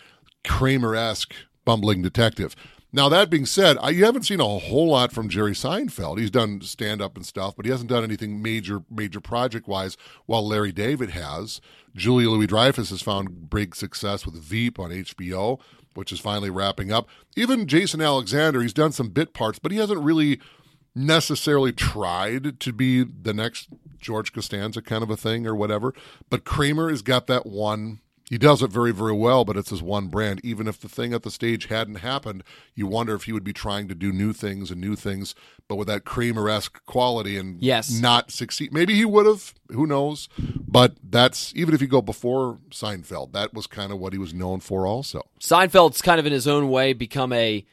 [0.47, 1.35] Kramer esque
[1.65, 2.55] bumbling detective.
[2.93, 6.19] Now, that being said, I, you haven't seen a whole lot from Jerry Seinfeld.
[6.19, 9.97] He's done stand up and stuff, but he hasn't done anything major, major project wise,
[10.27, 11.61] while Larry David has.
[11.95, 15.61] Julia Louis Dreyfus has found big success with Veep on HBO,
[15.95, 17.09] which is finally wrapping up.
[17.37, 20.41] Even Jason Alexander, he's done some bit parts, but he hasn't really
[20.95, 23.69] necessarily tried to be the next
[24.01, 25.95] George Costanza kind of a thing or whatever.
[26.29, 28.01] But Kramer has got that one.
[28.31, 30.41] He does it very, very well, but it's his one brand.
[30.45, 32.45] Even if the thing at the stage hadn't happened,
[32.77, 35.35] you wonder if he would be trying to do new things and new things,
[35.67, 37.91] but with that Kramer esque quality and Yes.
[37.91, 38.73] not succeed.
[38.73, 39.53] Maybe he would have.
[39.73, 40.29] Who knows?
[40.39, 44.33] But that's even if you go before Seinfeld, that was kind of what he was
[44.33, 45.29] known for, also.
[45.41, 47.67] Seinfeld's kind of in his own way become a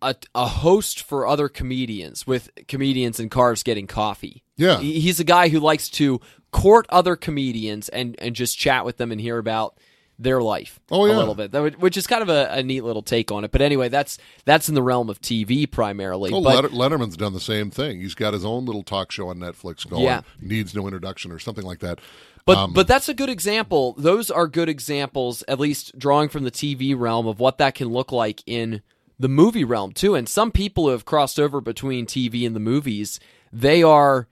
[0.00, 4.44] a, a host for other comedians with comedians and cars getting coffee.
[4.56, 4.78] Yeah.
[4.78, 9.12] He's a guy who likes to court other comedians and, and just chat with them
[9.12, 9.76] and hear about
[10.20, 13.02] their life Oh, a little bit, would- which is kind of a, a neat little
[13.02, 13.52] take on it.
[13.52, 16.32] But anyway, that's that's in the realm of TV primarily.
[16.32, 18.00] Oh, but Letterman's done the same thing.
[18.00, 20.02] He's got his own little talk show on Netflix going.
[20.02, 20.22] Yeah.
[20.40, 22.00] Needs no introduction or something like that.
[22.44, 23.94] But Um, but that's a good example.
[23.96, 27.88] Those are good examples, at least drawing from the TV realm of what that can
[27.90, 28.82] look like in
[29.20, 30.14] the movie realm too.
[30.16, 33.20] And some people who have crossed over between TV and the movies,
[33.52, 34.26] they are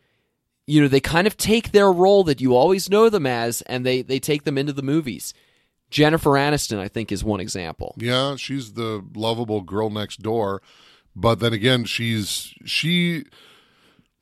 [0.66, 3.86] you know, they kind of take their role that you always know them as and
[3.86, 5.32] they they take them into the movies.
[5.90, 7.94] Jennifer Aniston, I think, is one example.
[7.96, 10.60] Yeah, she's the lovable girl next door,
[11.14, 13.24] but then again, she's she.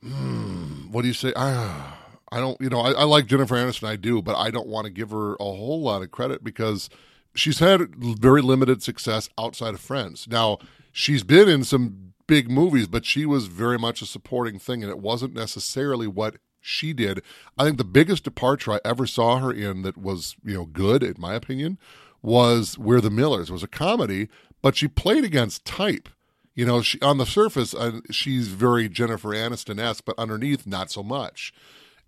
[0.03, 1.33] Hmm, what do you say?
[1.35, 1.95] I,
[2.31, 2.61] I don't.
[2.61, 3.89] You know, I, I like Jennifer Aniston.
[3.89, 6.91] I do, but I don't want to give her a whole lot of credit because
[7.35, 10.29] she's had very limited success outside of Friends.
[10.29, 10.59] Now,
[10.93, 14.91] she's been in some big movies, but she was very much a supporting thing, and
[14.91, 17.23] it wasn't necessarily what she did.
[17.59, 21.03] I think the biggest departure I ever saw her in that was, you know, good
[21.03, 21.79] in my opinion,
[22.23, 23.51] was We're the Millers.
[23.51, 24.29] It was a comedy,
[24.63, 26.09] but she played against type.
[26.55, 30.91] You know, she on the surface uh, she's very Jennifer Aniston esque, but underneath not
[30.91, 31.53] so much.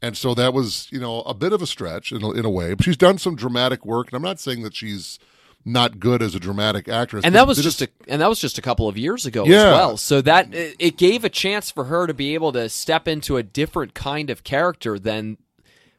[0.00, 2.50] And so that was, you know, a bit of a stretch in a, in a
[2.50, 2.74] way.
[2.74, 5.18] But she's done some dramatic work, and I'm not saying that she's
[5.66, 7.24] not good as a dramatic actress.
[7.24, 9.56] And that was just a and that was just a couple of years ago yeah.
[9.56, 9.96] as well.
[9.96, 13.42] So that it gave a chance for her to be able to step into a
[13.42, 15.38] different kind of character than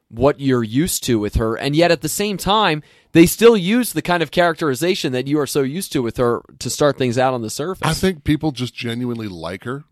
[0.09, 1.57] what you're used to with her.
[1.57, 5.37] And yet at the same time, they still use the kind of characterization that you
[5.37, 7.85] are so used to with her to start things out on the surface.
[7.85, 9.83] I think people just genuinely like her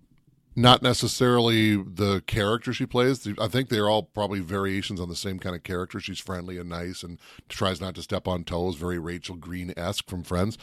[0.55, 3.27] not necessarily the character she plays.
[3.39, 5.99] I think they're all probably variations on the same kind of character.
[5.99, 10.09] She's friendly and nice and tries not to step on toes, very Rachel Green esque
[10.09, 10.57] from Friends.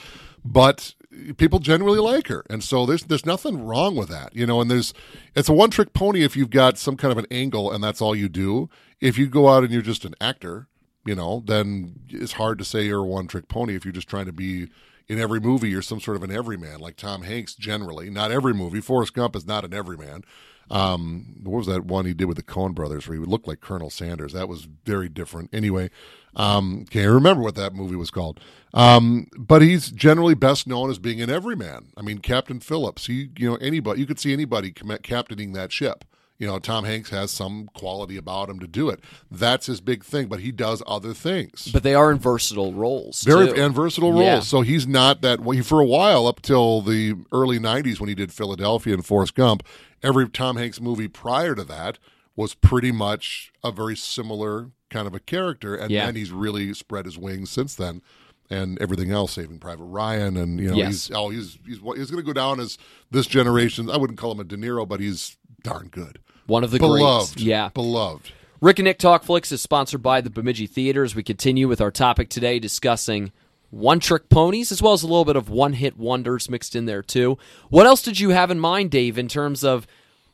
[0.44, 0.94] But
[1.36, 4.60] people generally like her, and so there's there's nothing wrong with that, you know.
[4.60, 4.94] And there's
[5.34, 8.00] it's a one trick pony if you've got some kind of an angle and that's
[8.00, 8.70] all you do.
[9.00, 10.68] If you go out and you're just an actor,
[11.04, 14.08] you know, then it's hard to say you're a one trick pony if you're just
[14.08, 14.68] trying to be
[15.08, 18.10] in every movie you're some sort of an everyman, like Tom Hanks generally.
[18.10, 18.80] Not every movie.
[18.80, 20.24] Forrest Gump is not an everyman.
[20.70, 23.46] Um, what was that one he did with the Coen brothers where he would look
[23.46, 24.32] like Colonel Sanders?
[24.32, 25.50] That was very different.
[25.52, 25.90] Anyway,
[26.34, 28.40] um, can't remember what that movie was called.
[28.72, 31.88] Um, but he's generally best known as being an everyman.
[31.96, 33.06] I mean, Captain Phillips.
[33.06, 36.04] He, you know, anybody you could see anybody captaining that ship.
[36.42, 38.98] You know, Tom Hanks has some quality about him to do it.
[39.30, 41.70] That's his big thing, but he does other things.
[41.72, 43.22] But they are in versatile roles.
[43.22, 43.62] Very too.
[43.62, 44.24] and versatile roles.
[44.24, 44.40] Yeah.
[44.40, 48.16] So he's not that way for a while up till the early 90s when he
[48.16, 49.64] did Philadelphia and Forrest Gump.
[50.02, 52.00] Every Tom Hanks movie prior to that
[52.34, 56.06] was pretty much a very similar kind of a character and yeah.
[56.06, 58.02] then he's really spread his wings since then
[58.50, 61.06] and everything else, Saving Private Ryan, and you know, yes.
[61.06, 62.78] he's oh, he's he's he's going to go down as
[63.12, 63.88] this generation.
[63.88, 66.18] I wouldn't call him a De Niro, but he's darn good.
[66.46, 67.44] One of the beloved, greats.
[67.44, 68.32] Yeah, beloved.
[68.60, 71.14] Rick and Nick Talk Flicks is sponsored by the Bemidji Theaters.
[71.14, 73.32] We continue with our topic today, discussing
[73.70, 76.84] one trick ponies as well as a little bit of one hit wonders mixed in
[76.84, 77.38] there too.
[77.70, 79.86] What else did you have in mind, Dave, in terms of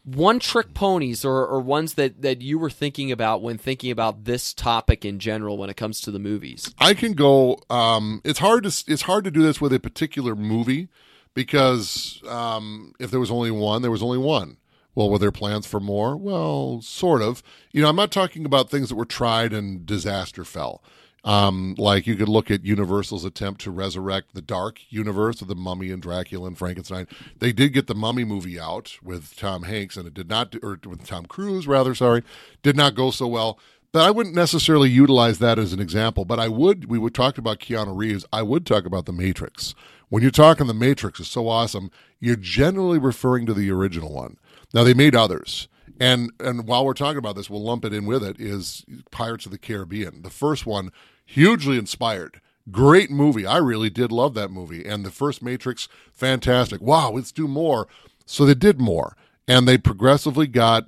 [0.04, 4.24] one trick ponies or, or ones that, that you were thinking about when thinking about
[4.24, 6.74] this topic in general when it comes to the movies?
[6.78, 7.60] I can go.
[7.70, 10.88] Um, it's hard to it's hard to do this with a particular movie
[11.34, 14.56] because um, if there was only one, there was only one.
[14.98, 16.16] Well, were there plans for more?
[16.16, 17.40] Well, sort of.
[17.70, 20.82] You know, I'm not talking about things that were tried and disaster fell.
[21.22, 25.54] Um, like you could look at Universal's attempt to resurrect the dark universe of the
[25.54, 27.06] Mummy and Dracula and Frankenstein.
[27.38, 30.80] They did get the Mummy movie out with Tom Hanks, and it did not, or
[30.84, 31.94] with Tom Cruise rather.
[31.94, 32.24] Sorry,
[32.64, 33.60] did not go so well.
[33.92, 36.24] But I wouldn't necessarily utilize that as an example.
[36.24, 36.86] But I would.
[36.86, 38.26] We would talk about Keanu Reeves.
[38.32, 39.76] I would talk about The Matrix.
[40.08, 44.38] When you're talking The Matrix is so awesome, you're generally referring to the original one.
[44.74, 45.68] Now they made others.
[46.00, 49.46] And and while we're talking about this, we'll lump it in with it is Pirates
[49.46, 50.22] of the Caribbean.
[50.22, 50.92] The first one,
[51.24, 52.40] hugely inspired.
[52.70, 53.46] Great movie.
[53.46, 54.84] I really did love that movie.
[54.84, 56.80] And the first Matrix, fantastic.
[56.80, 57.88] Wow, let's do more.
[58.26, 59.16] So they did more.
[59.46, 60.84] And they progressively got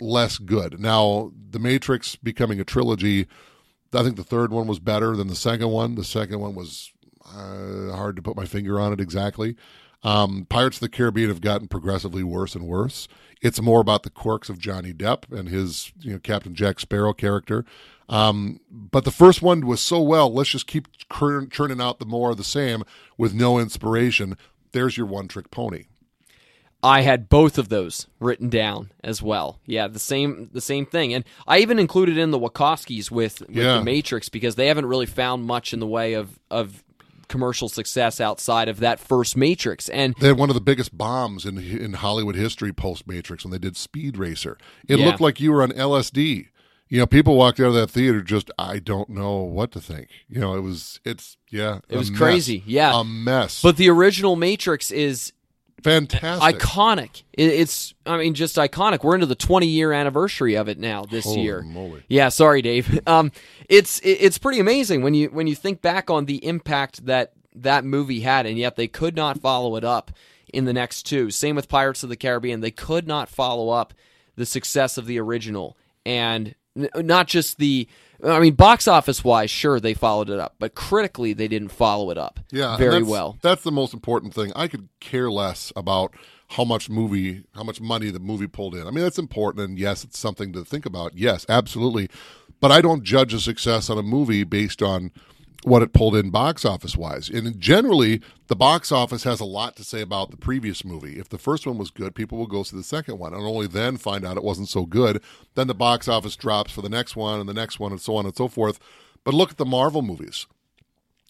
[0.00, 0.80] less good.
[0.80, 3.28] Now, The Matrix becoming a trilogy,
[3.92, 5.94] I think the third one was better than the second one.
[5.94, 6.90] The second one was
[7.24, 9.56] uh, hard to put my finger on it exactly.
[10.02, 13.06] Um, Pirates of the Caribbean have gotten progressively worse and worse.
[13.42, 17.12] It's more about the quirks of Johnny Depp and his you know, Captain Jack Sparrow
[17.12, 17.64] character.
[18.08, 20.32] Um, but the first one was so well.
[20.32, 22.82] Let's just keep churning out the more of the same
[23.16, 24.36] with no inspiration.
[24.72, 25.84] There's your one trick pony.
[26.82, 29.60] I had both of those written down as well.
[29.66, 31.12] Yeah, the same the same thing.
[31.12, 33.74] And I even included in the Wachowskis with, with yeah.
[33.74, 36.82] the Matrix because they haven't really found much in the way of of
[37.30, 39.88] commercial success outside of that first Matrix.
[39.88, 43.52] And they had one of the biggest bombs in in Hollywood history post Matrix when
[43.52, 44.58] they did Speed Racer.
[44.86, 45.06] It yeah.
[45.06, 46.48] looked like you were on LSD.
[46.88, 50.08] You know, people walked out of that theater just I don't know what to think.
[50.28, 52.18] You know, it was it's yeah, it was mess.
[52.18, 52.62] crazy.
[52.66, 53.62] Yeah, a mess.
[53.62, 55.32] But the original Matrix is
[55.82, 57.22] fantastic, iconic.
[57.32, 59.02] It's I mean just iconic.
[59.02, 61.62] We're into the 20 year anniversary of it now this Holy year.
[61.62, 62.02] Moly.
[62.08, 63.00] Yeah, sorry, Dave.
[63.06, 63.32] Um,
[63.68, 67.84] it's it's pretty amazing when you when you think back on the impact that that
[67.84, 70.10] movie had, and yet they could not follow it up
[70.52, 71.30] in the next two.
[71.30, 72.60] Same with Pirates of the Caribbean.
[72.60, 73.94] They could not follow up
[74.36, 75.76] the success of the original.
[76.04, 77.88] And not just the.
[78.24, 82.10] I mean, box office wise, sure they followed it up, but critically they didn't follow
[82.10, 82.40] it up.
[82.50, 83.38] Yeah, very that's- well.
[83.42, 84.52] That's the most important thing.
[84.54, 86.14] I could care less about
[86.48, 88.86] how much movie, how much money the movie pulled in.
[88.86, 91.16] I mean, that's important, and yes, it's something to think about.
[91.16, 92.10] Yes, absolutely.
[92.60, 95.12] But I don't judge a success on a movie based on
[95.62, 97.28] what it pulled in box office wise.
[97.28, 101.18] And generally, the box office has a lot to say about the previous movie.
[101.18, 103.66] If the first one was good, people will go see the second one and only
[103.66, 105.22] then find out it wasn't so good.
[105.54, 108.16] Then the box office drops for the next one and the next one and so
[108.16, 108.78] on and so forth.
[109.22, 110.46] But look at the Marvel movies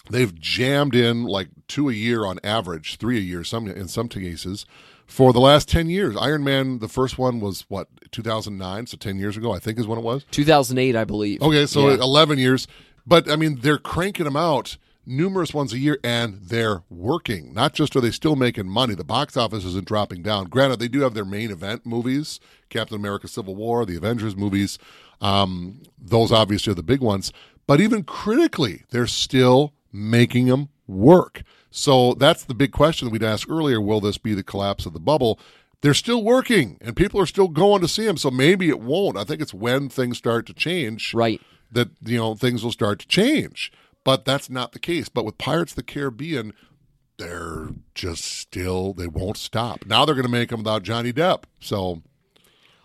[0.09, 4.09] they've jammed in like two a year on average, three a year, some in some
[4.09, 4.65] cases,
[5.07, 6.17] for the last ten years.
[6.17, 9.59] Iron Man, the first one was what two thousand nine, so ten years ago, I
[9.59, 10.25] think is when it was.
[10.31, 11.43] 2008, I believe.
[11.43, 11.97] Okay, so Yeah.
[11.97, 12.67] eleven years,
[13.07, 14.77] but I mean they're cranking them out
[15.07, 17.53] numerous ones a year, and they're working.
[17.53, 20.47] Not just are they still making money, the box office isn't dropping down.
[20.47, 24.79] Granted, they do have their main event movies, Captain America: Civil War, the Avengers movies.
[25.21, 27.33] Um, those obviously are the big ones,
[27.67, 31.43] but even critically, they're still making them work.
[31.71, 35.01] So that's the big question we'd ask earlier: Will this be the collapse of the
[35.01, 35.39] bubble?
[35.83, 38.19] They're still working, and people are still going to see them.
[38.19, 39.17] So maybe it won't.
[39.17, 41.41] I think it's when things start to change Right.
[41.73, 43.73] That you know things will start to change.
[44.05, 45.09] But that's not the case.
[45.09, 46.55] But with Pirates of the Caribbean,
[47.19, 49.85] they're just still they won't stop.
[49.87, 51.45] Now they're going to make them without Johnny Depp.
[51.61, 52.03] So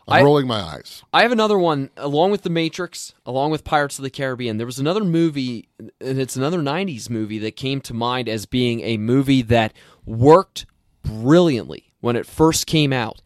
[0.07, 1.03] I'm I- rolling my eyes.
[1.13, 4.57] I have another one along with The Matrix, along with Pirates of the Caribbean.
[4.57, 8.81] There was another movie, and it's another 90s movie that came to mind as being
[8.81, 9.73] a movie that
[10.05, 10.65] worked
[11.03, 13.21] brilliantly when it first came out.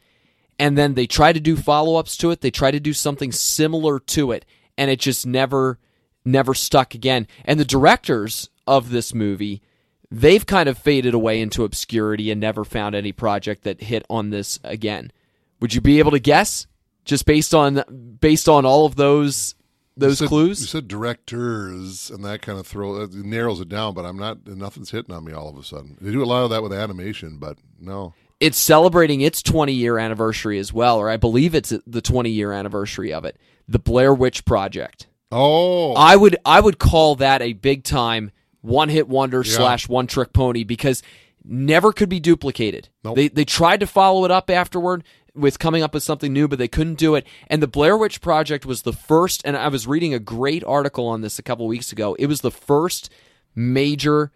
[0.58, 3.32] And then they tried to do follow ups to it, they tried to do something
[3.32, 4.46] similar to it,
[4.80, 5.78] and it just never,
[6.26, 7.28] never stuck again.
[7.46, 9.62] And the directors of this movie,
[10.10, 14.30] they've kind of faded away into obscurity and never found any project that hit on
[14.32, 15.12] this again.
[15.60, 16.66] Would you be able to guess
[17.04, 17.84] just based on
[18.22, 19.56] based on all of those
[19.98, 20.62] those You said- clues?
[20.62, 23.94] You said directors, and that kind of throw narrows it down.
[23.94, 24.48] But I'm not.
[24.48, 25.98] Nothing's hitting on me all of a sudden.
[26.00, 28.14] They do a lot of that with animation, but no.
[28.40, 32.54] it's celebrating its 20 year anniversary as well, or I believe it's the 20 year
[32.54, 33.36] anniversary of it.
[33.70, 35.08] The Blair Witch Project.
[35.32, 39.56] Oh, I would I would call that a big time one hit wonder Yeah.
[39.56, 41.04] slash one trick pony because
[41.46, 42.90] never could be duplicated.
[43.04, 43.16] Nope.
[43.16, 45.04] They they tried to follow it up afterward
[45.36, 47.26] with coming up with something new, but they couldn't do it.
[47.48, 49.44] And the Blair Witch Project was the first.
[49.46, 52.16] And I was reading a great article on this a couple weeks ago.
[52.18, 53.10] It was the first
[53.56, 54.32] major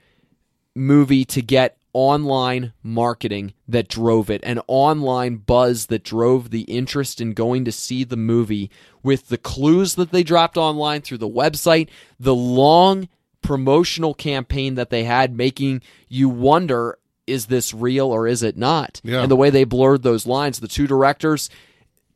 [0.75, 7.22] movie to get online marketing that drove it, an online buzz that drove the interest
[7.22, 8.70] in going to see the movie
[9.02, 11.89] with the clues that they dropped online through the website,
[12.20, 13.08] the long
[13.41, 19.00] promotional campaign that they had, making you wonder is this real or is it not?
[19.04, 19.22] Yeah.
[19.22, 21.50] And the way they blurred those lines, the two directors,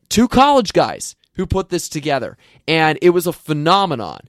[0.08, 4.20] two college guys who put this together, and it was a phenomenon.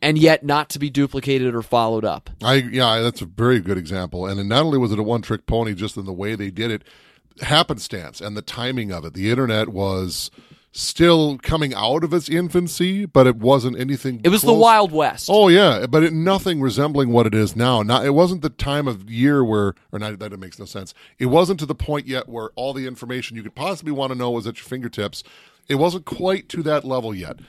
[0.00, 2.30] And yet, not to be duplicated or followed up.
[2.42, 4.26] I yeah, that's a very good example.
[4.26, 6.70] And not only was it a one trick pony, just in the way they did
[6.70, 6.84] it,
[7.40, 9.14] happenstance and the timing of it.
[9.14, 10.30] The internet was
[10.72, 14.20] still coming out of its infancy, but it wasn't anything.
[14.24, 15.28] It was the Wild West.
[15.30, 17.82] Oh yeah, but it, nothing resembling what it is now.
[17.82, 20.94] Not it wasn't the time of year where, or not that it makes no sense.
[21.18, 24.18] It wasn't to the point yet where all the information you could possibly want to
[24.18, 25.22] know was at your fingertips.
[25.68, 27.40] It wasn't quite to that level yet.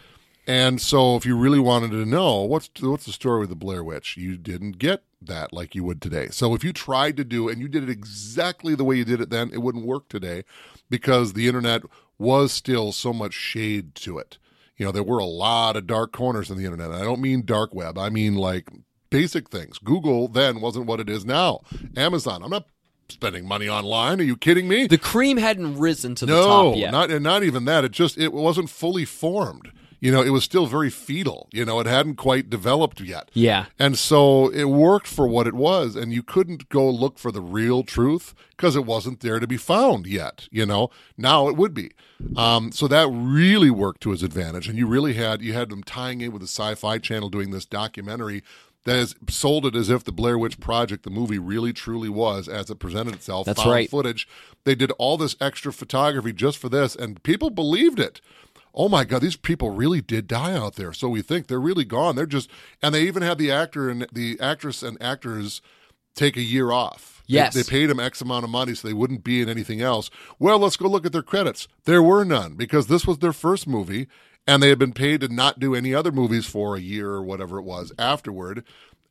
[0.50, 3.84] And so, if you really wanted to know what's what's the story with the Blair
[3.84, 6.30] Witch, you didn't get that like you would today.
[6.32, 9.22] So, if you tried to do and you did it exactly the way you did
[9.22, 10.44] it then, it wouldn't work today
[10.90, 11.84] because the internet
[12.18, 14.40] was still so much shade to it.
[14.76, 16.90] You know, there were a lot of dark corners in the internet.
[16.90, 18.00] I don't mean dark web.
[18.00, 18.72] I mean like
[19.12, 19.78] basic things.
[19.78, 21.60] Google then wasn't what it is now.
[21.96, 22.42] Amazon.
[22.42, 22.66] I'm not
[23.08, 24.20] spending money online.
[24.20, 24.88] Are you kidding me?
[24.88, 26.92] The cream hadn't risen to the top yet.
[26.92, 27.86] No, not and not even that.
[27.86, 29.72] It just it wasn't fully formed.
[30.00, 31.50] You know, it was still very fetal.
[31.52, 33.30] You know, it hadn't quite developed yet.
[33.34, 33.66] yeah.
[33.78, 37.42] And so it worked for what it was, and you couldn't go look for the
[37.42, 40.48] real truth because it wasn't there to be found yet.
[40.52, 41.92] You know, now it would be.
[42.36, 45.84] Um, so that really worked to his advantage, and you really had you had them
[45.84, 48.44] tying in with the Sci-Fi Channel doing this documentary
[48.86, 52.48] that has sold it as if the Blair Witch Project, the movie, really truly was
[52.48, 53.46] as it presented itself.
[53.46, 53.90] That's found right.
[53.90, 54.28] Footage.
[54.64, 58.22] They did all this extra photography just for this, and people believed it
[58.74, 61.86] oh my god these people really did die out there so we think they're really
[61.86, 62.50] gone they're just
[62.82, 65.62] and they even had the actor and the actress and actors
[66.16, 67.54] take a year off They- Yes.
[67.54, 70.10] they, paid them x amount of money so they wouldn't be in anything else
[70.40, 73.68] well let's go look at their credits there were none because this was their first
[73.68, 74.08] movie
[74.48, 77.22] and they had been paid to not do any other movies for a year or
[77.24, 78.64] whatever it was afterward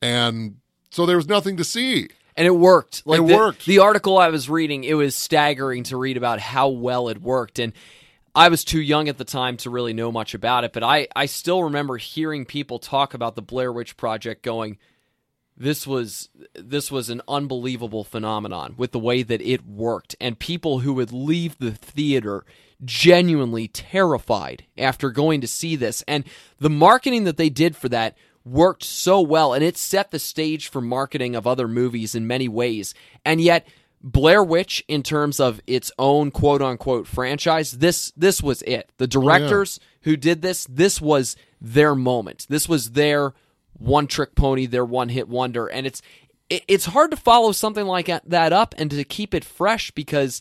[0.03, 0.57] and
[0.91, 3.03] so there was nothing to see And it worked.
[3.05, 3.67] Like It the, worked.
[3.67, 7.59] The article I was reading, it was staggering to read about how well it worked.
[7.59, 7.73] And
[8.39, 11.09] I was too young at the time to really know much about it, but I,
[11.16, 14.78] I still remember hearing people talk about the Blair Witch Project going,
[15.57, 20.14] this was this was an unbelievable phenomenon with the way that it worked.
[20.20, 22.45] And people who would leave the theater
[22.84, 26.05] genuinely terrified after going to see this.
[26.07, 26.22] And
[26.61, 30.70] the marketing that they did for that worked so well and it set the stage
[30.70, 32.95] for marketing of other movies in many ways.
[33.24, 33.66] And yet
[34.03, 38.91] Blair Witch in terms of its own quote unquote franchise this this was it.
[38.99, 42.47] The oh, directors who did this this was their moment.
[42.49, 43.35] This was their
[43.73, 46.03] one trick pony, their one hit wonder, and it's
[46.49, 50.41] it, it's hard to follow something like that up and to keep it fresh because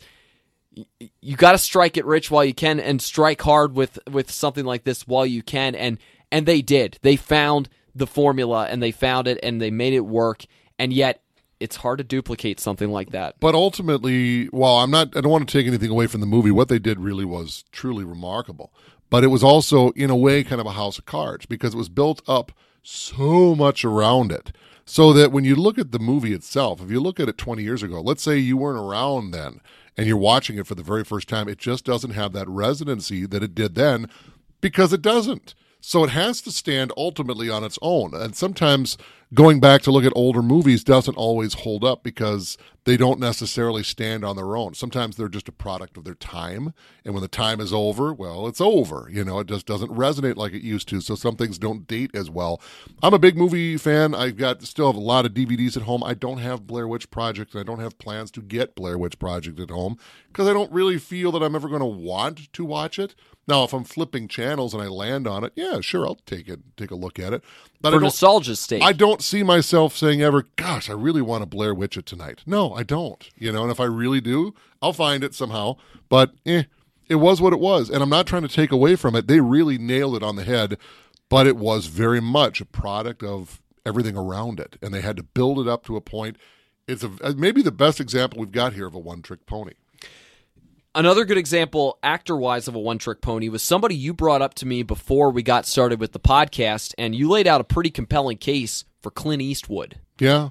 [1.21, 4.65] you got to strike it rich while you can and strike hard with with something
[4.65, 5.75] like this while you can.
[5.75, 5.97] And
[6.31, 6.99] and they did.
[7.01, 10.45] They found the formula and they found it and they made it work.
[10.77, 11.21] And yet
[11.59, 15.47] it's hard to duplicate something like that But ultimately, while I'm not, I don't want
[15.47, 16.51] to take anything away from the movie.
[16.51, 18.71] What they did really was truly remarkable.
[19.09, 21.77] But it was also, in a way, kind of a house of cards because it
[21.77, 22.51] was built up
[22.83, 24.51] so much around it.
[24.85, 27.61] So that when you look at the movie itself, if you look at it 20
[27.61, 29.59] years ago, let's say you weren't around then
[29.97, 33.25] and you're watching it for the very first time, it just doesn't have that resonancy
[33.25, 34.09] that it did then
[34.61, 35.55] because it doesn't.
[35.81, 38.13] So it has to stand ultimately on its own.
[38.13, 38.97] And sometimes
[39.33, 42.57] going back to look at older movies doesn't always hold up because
[42.87, 44.73] they don't necessarily stand on their own.
[44.73, 46.73] Sometimes they're just a product of their time.
[47.03, 49.09] And when the time is over, well, it's over.
[49.11, 51.01] You know, it just doesn't resonate like it used to.
[51.01, 52.61] So some things don't date as well.
[53.03, 54.15] I'm a big movie fan.
[54.15, 56.01] I've got still have a lot of DVDs at home.
[56.01, 59.19] I don't have Blair Witch Project and I don't have plans to get Blair Witch
[59.19, 59.97] Project at home
[60.29, 63.15] because I don't really feel that I'm ever going to want to watch it.
[63.47, 66.59] Now, if I'm flipping channels and I land on it, yeah, sure, I'll take it,
[66.75, 67.43] take a look at it.
[67.79, 71.45] But for nostalgia's sake I don't see myself saying ever, gosh, I really want to
[71.45, 72.41] Blair Witch it tonight.
[72.45, 73.29] No, I don't.
[73.35, 75.77] You know, and if I really do, I'll find it somehow.
[76.09, 76.63] But eh,
[77.07, 77.89] it was what it was.
[77.89, 79.27] And I'm not trying to take away from it.
[79.27, 80.77] They really nailed it on the head,
[81.29, 84.77] but it was very much a product of everything around it.
[84.81, 86.37] And they had to build it up to a point.
[86.87, 89.73] It's a, maybe the best example we've got here of a one trick pony.
[90.95, 94.55] Another good example, actor wise, of a one trick pony was somebody you brought up
[94.55, 97.91] to me before we got started with the podcast, and you laid out a pretty
[97.91, 99.95] compelling case for Clint Eastwood.
[100.19, 100.49] Yeah.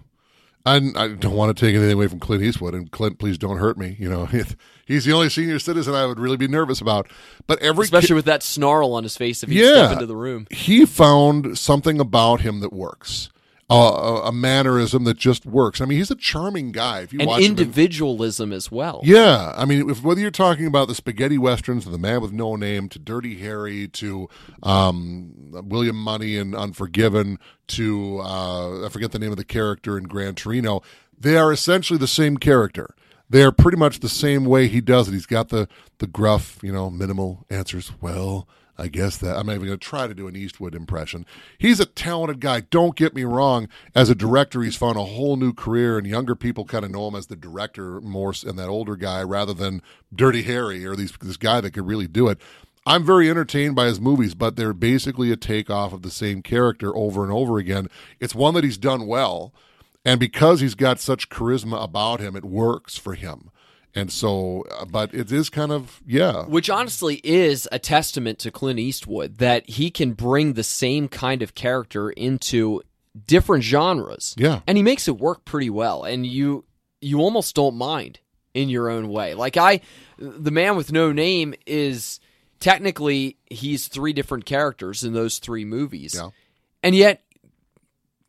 [0.65, 3.59] I, I don't want to take anything away from Clint Eastwood, and Clint, please don't
[3.59, 3.97] hurt me.
[4.01, 4.27] You know,
[4.87, 7.09] he's the only senior citizen I would really be nervous about.
[7.47, 9.75] But every Especially ki- with that snarl on his face if he Yeah.
[9.87, 10.47] step into the room.
[10.51, 13.29] he found something about him that works,
[13.69, 15.81] uh, a, a mannerism that just works.
[15.81, 17.01] I mean, he's a charming guy.
[17.01, 19.01] If you And watch him in- individualism as well.
[19.05, 22.33] yeah, I mean, if, whether you're talking about the spaghetti westerns, to the Man with
[22.33, 24.29] No Name, to Dirty Harry, to
[24.63, 25.33] um,
[25.65, 27.39] William Munny and Unforgiven,
[27.69, 30.83] to uh, I forget the name of the character in Gran Torino,
[31.19, 32.95] they are essentially the same character.
[33.29, 35.13] They are pretty much the same way he does it.
[35.13, 35.67] He's got the
[35.99, 37.91] the gruff, you know, minimal answers.
[38.01, 38.47] Well,
[38.79, 41.25] I guess that I'm not even going to try to do an Eastwood impression.
[41.59, 42.61] He's a talented guy.
[42.61, 43.69] Don't get me wrong.
[43.95, 47.09] As a director, he's found a whole new career, and younger people kind of know
[47.09, 49.83] him as the director more and that older guy rather than
[50.15, 52.39] Dirty Harry or these, this guy that could really do it.
[52.89, 56.97] I'm very entertained by his movies, but they're basically a takeoff of the same character
[56.97, 57.89] over and over again.
[58.21, 59.53] It's one that he's done well,
[60.05, 63.51] and because he's got such charisma about him, it works for him.
[63.97, 68.51] And so, uh, but it is kind of yeah, Which honestly is a testament to
[68.51, 72.83] Clint Eastwood that he can bring the same kind of character into
[73.27, 74.35] different genres.
[74.37, 74.61] Yeah.
[74.67, 76.05] And he makes it work pretty well.
[76.05, 76.67] And you
[77.01, 78.21] you almost don't mind
[78.53, 79.33] in your own way.
[79.33, 79.81] Like I
[80.19, 82.21] the man with no name is
[82.61, 86.15] technically he's three different characters in those three movies.
[86.15, 86.31] Yeah.
[86.83, 87.23] And yet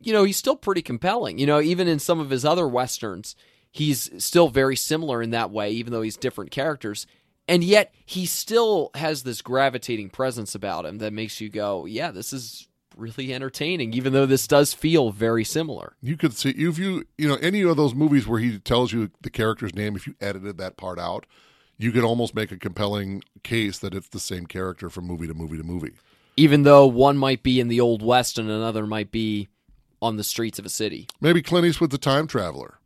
[0.00, 1.38] you know, he's still pretty compelling.
[1.38, 3.36] You know, even in some of his other westerns,
[3.78, 7.06] he's still very similar in that way, even though he's different characters.
[7.46, 12.10] And yet, he still has this gravitating presence about him that makes you go, yeah,
[12.10, 15.94] this is really entertaining, even though this does feel very similar.
[16.02, 19.10] you could see if you you know any of those movies where he tells you
[19.20, 19.94] the character's name.
[19.94, 21.24] If you edited that part out,
[21.78, 25.34] you could almost make a compelling case that it's the same character from movie to
[25.34, 25.92] movie to movie.
[26.36, 29.48] Even though one might be in the Old West and another might be
[30.02, 31.06] on the streets of a city.
[31.20, 32.77] Maybe Clint Eastwood's a time traveler.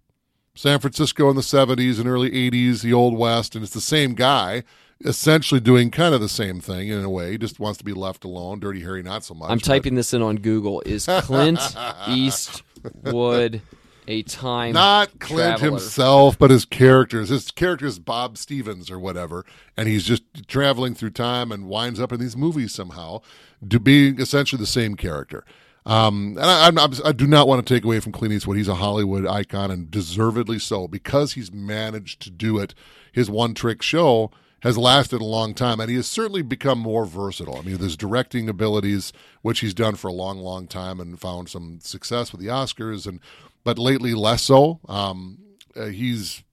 [0.55, 4.15] San Francisco in the 70s and early 80s, the Old West, and it's the same
[4.15, 4.63] guy
[5.05, 7.33] essentially doing kind of the same thing in a way.
[7.33, 8.61] He just wants to be left alone.
[8.61, 9.51] Dirty Harry, not so much.
[9.51, 10.83] I'm but- typing this in on Google.
[10.87, 11.59] Is Clint
[12.09, 13.63] Eastwood
[14.09, 15.71] a time Not Clint traveler?
[15.79, 17.29] himself, but his characters.
[17.31, 19.45] His character is Bob Stevens or whatever,
[19.77, 23.21] and he's just traveling through time and winds up in these movies somehow,
[23.69, 25.45] to being essentially the same character.
[25.85, 28.57] Um, and I, I'm, I'm, do not want to take away from Clint Eastwood.
[28.57, 32.75] He's a Hollywood icon, and deservedly so, because he's managed to do it.
[33.13, 34.31] His one trick show
[34.63, 37.57] has lasted a long time, and he has certainly become more versatile.
[37.57, 39.13] I mean, his directing abilities,
[39.43, 43.07] which he's done for a long, long time, and found some success with the Oscars,
[43.07, 43.19] and
[43.65, 44.79] but lately less so.
[44.89, 45.39] Um,
[45.75, 46.45] uh, he's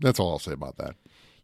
[0.00, 0.94] that's all I'll say about that.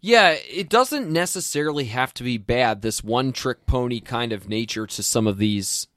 [0.01, 2.83] Yeah, it doesn't necessarily have to be bad.
[2.83, 5.89] This one trick pony kind of nature to some of these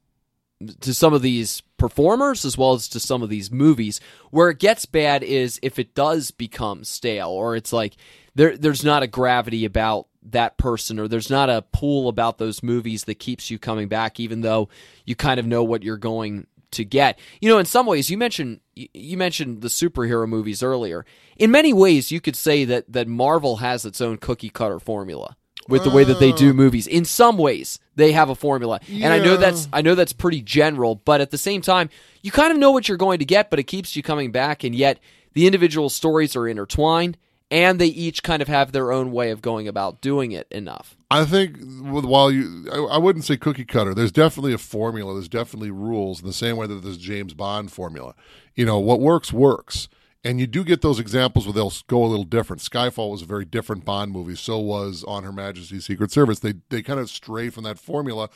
[0.82, 4.00] to some of these performers as well as to some of these movies.
[4.32, 7.96] Where it gets bad is if it does become stale or it's like
[8.36, 12.64] there there's not a gravity about that person or there's not a pull about those
[12.64, 14.68] movies that keeps you coming back even though
[15.06, 17.18] you kind of know what you're going to get.
[17.40, 21.06] You know, in some ways you mentioned you mentioned the superhero movies earlier.
[21.38, 25.38] In many ways you could say that that Marvel has its own cookie cutter formula
[25.68, 26.54] with the way that they do uh.
[26.54, 26.88] movies.
[26.88, 29.38] In some ways, they have a formula, and I know Yeah.
[29.38, 31.90] that's I know that's pretty general, but at the same time,
[32.22, 34.64] you kind of know what you're going to get, but it keeps you coming back,
[34.64, 35.00] and yet
[35.34, 37.18] the individual stories are intertwined,
[37.52, 40.96] and they each kind of have their own way of going about doing it enough.
[41.10, 43.94] I think with- while you, I, I wouldn't say cookie cutter.
[43.94, 45.14] There's definitely a formula.
[45.14, 48.14] There's definitely rules in the same way that there's James Bond formula.
[48.56, 49.88] You know, what works works,
[50.28, 52.62] and you do get those examples where they'll go a little different.
[52.62, 54.36] Skyfall was a very different Bond movie.
[54.36, 56.40] So was On Her Majesty's Secret Service.
[56.40, 58.30] They they kind of stray from that formula.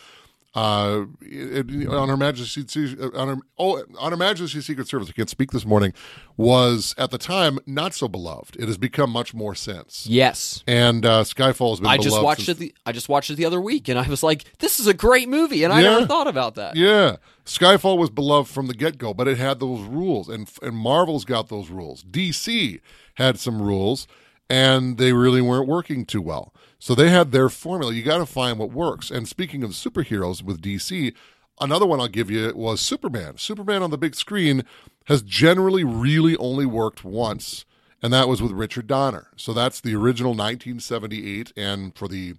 [0.54, 5.08] Uh, it, on Her Majesty's on her oh on Her Majesty's Secret Service.
[5.08, 5.94] I can't speak this morning.
[6.36, 8.58] Was at the time not so beloved.
[8.58, 10.06] It has become much more since.
[10.08, 10.62] Yes.
[10.68, 11.90] And uh, Skyfall has been.
[11.90, 12.60] I just watched since- it.
[12.60, 14.94] The, I just watched it the other week, and I was like, "This is a
[14.94, 15.92] great movie," and I Yeah.
[15.92, 16.76] never thought about that.
[16.76, 20.76] Yeah, Skyfall was beloved from the get go, but it had those rules, and and
[20.76, 22.04] Marvel's got those rules.
[22.04, 22.82] DC
[23.16, 24.06] had some rules,
[24.50, 26.54] and they really weren't working too well.
[26.82, 27.94] So they had their formula.
[27.94, 29.12] You got to find what works.
[29.12, 31.14] And speaking of superheroes with DC,
[31.60, 33.38] another one I'll give you was Superman.
[33.38, 34.64] Superman on the big screen
[35.06, 37.66] has generally really only worked once,
[38.02, 39.28] and that was with Richard Donner.
[39.36, 42.34] So that's the original 1978, and for the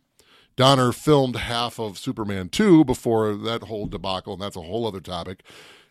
[0.56, 5.00] Donner filmed half of Superman 2 before that whole debacle, and that's a whole other
[5.00, 5.44] topic.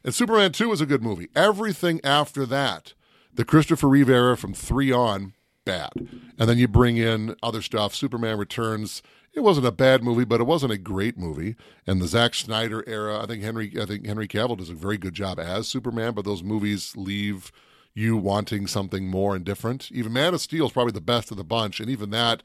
[0.04, 1.30] And Superman 2 was a good movie.
[1.38, 2.96] Everything after that,
[3.34, 5.34] the Christopher Reeve era from 3 on,
[5.66, 5.92] bad.
[6.38, 7.96] And then you bring in other stuff.
[7.96, 9.02] Superman Returns,
[9.34, 11.56] it wasn't a bad movie, but it wasn't a great movie.
[11.88, 14.98] And the Zack Snyder era, I think Henry I think Henry Cavill does a very
[14.98, 17.52] good job as Superman, but those movies leave
[17.94, 19.92] you wanting something more and different.
[19.92, 22.44] Even Man of Steel is probably the best of the bunch, and even that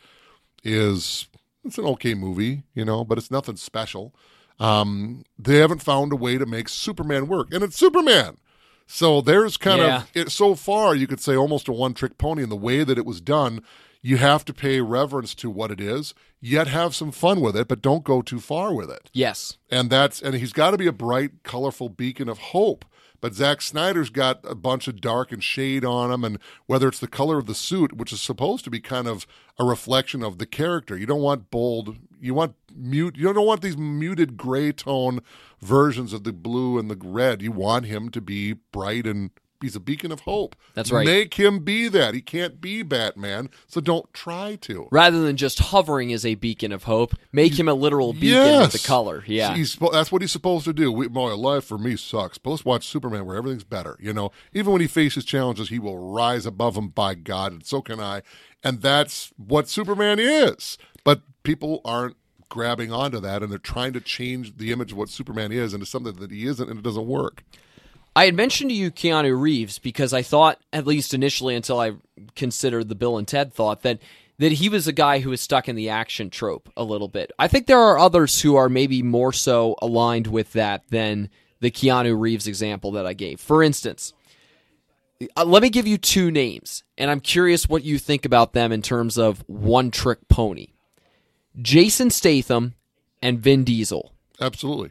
[0.65, 1.29] is
[1.65, 4.15] it's an okay movie, you know, but it's nothing special.
[4.59, 8.39] Um, they haven't found a way to make Superman work, and it's Superman.
[8.87, 9.97] So there's kind Yeah.
[10.03, 12.85] of it, so far you could say almost a one trick pony in the way
[12.85, 13.63] that it was done.
[14.03, 17.67] You have to pay reverence to what it is, yet have some fun with it,
[17.67, 19.57] but don't go too far with it Yes.
[19.71, 22.85] and that's and he's got to be a bright, colorful beacon of hope.
[23.21, 26.99] But Zack Snyder's got a bunch of dark and shade on him, and whether it's
[26.99, 29.27] the color of the suit, which is supposed to be kind of
[29.59, 31.97] a reflection of the character, you don't want bold.
[32.21, 33.17] You want mute.
[33.17, 35.21] You don't want these muted gray tone
[35.61, 37.43] versions of the blue and the red.
[37.43, 39.31] You want him to be bright and
[39.61, 40.57] he's a beacon of hope.
[40.75, 41.07] That's right.
[41.07, 42.15] Make him be that.
[42.15, 44.89] He can't be Batman, so don't try to.
[44.91, 48.73] Rather than just hovering as a beacon of hope, make him a literal beacon with
[48.73, 49.25] the color.
[49.27, 49.55] Yeah.
[49.55, 50.91] He's, that's what he's supposed to do.
[50.93, 52.39] We, boy, life for me sucks.
[52.39, 53.97] But let's watch Superman where everything's better.
[54.01, 57.65] You know, even when he faces challenges, he will rise above them by God, and
[57.65, 58.23] so can I.
[58.63, 60.79] And that's what Superman is.
[61.05, 62.17] But people aren't
[62.49, 65.87] grabbing onto that, and they're trying to change the image of what Superman is into
[65.87, 67.45] something that he isn't, and it doesn't work.
[68.17, 71.93] I had mentioned to you Keanu Reeves because I thought, at least initially, until I
[72.35, 73.99] considered the Bill and Ted thought that
[74.39, 77.31] that he was a guy who was stuck in the action trope a little bit.
[77.39, 81.71] I think there are others who are maybe more so aligned with that than the
[81.71, 83.41] Keanu Reeves example that I gave.
[83.41, 84.15] For instance,
[85.37, 88.73] uh, let me give you two names, and I'm curious what you think about them
[88.73, 90.69] in terms of one trick pony:
[91.61, 92.75] Jason Statham
[93.21, 94.13] and Vin Diesel.
[94.41, 94.91] Absolutely.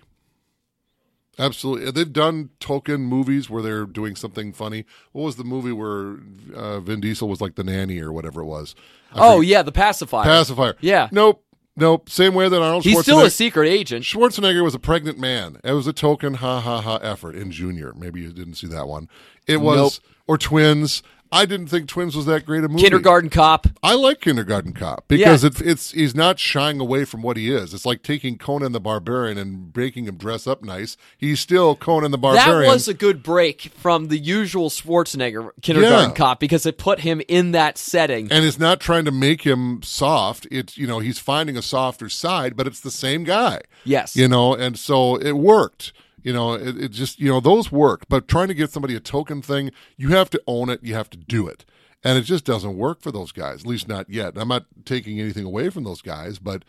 [1.38, 1.92] Absolutely.
[1.92, 4.86] They've done token movies where they're doing something funny.
[5.12, 6.18] What was the movie where
[6.56, 8.74] uh, Vin Diesel was like the nanny or whatever it was?
[9.14, 10.24] I Oh forget- yeah, the pacifier.
[10.24, 10.76] Pacifier.
[10.80, 11.10] Yeah.
[11.12, 11.42] Nope.
[11.78, 12.10] Nope.
[12.10, 14.06] Same way that Arnold He's still a secret agent.
[14.06, 15.58] Schwarzenegger was a pregnant man.
[15.62, 17.94] It was a token ha ha ha effort in Junior.
[17.98, 19.10] Maybe you didn't see that one.
[19.46, 19.94] It was Nope.
[20.28, 21.04] or Twins.
[21.36, 22.82] I didn't think Twins was that great a movie.
[22.84, 23.68] Kindergarten Cop.
[23.84, 27.74] I like Kindergarten Cop because it's it's he's not shying away from what he is.
[27.74, 30.96] It's like taking Conan the Barbarian and making him dress up nice.
[31.18, 32.70] He's still Conan the Barbarian.
[32.70, 36.16] That was a good break from the usual Schwarzenegger Kindergarten Yeah.
[36.16, 38.32] Cop because it put him in that setting.
[38.32, 40.48] and it's not trying to make him soft.
[40.50, 43.60] It's you know he's finding a softer side, but it's the same guy.
[43.84, 44.16] Yes.
[44.16, 45.92] you know, and so it worked.
[46.26, 49.00] You know, it, it just you know those work, but trying to get somebody a
[49.00, 50.80] token thing, you have to own it.
[50.84, 51.64] You have to do it.
[52.04, 53.62] and it just doesn't work for those guys.
[53.62, 54.34] At least not yet.
[54.36, 56.64] I'm not taking anything away from those guys, but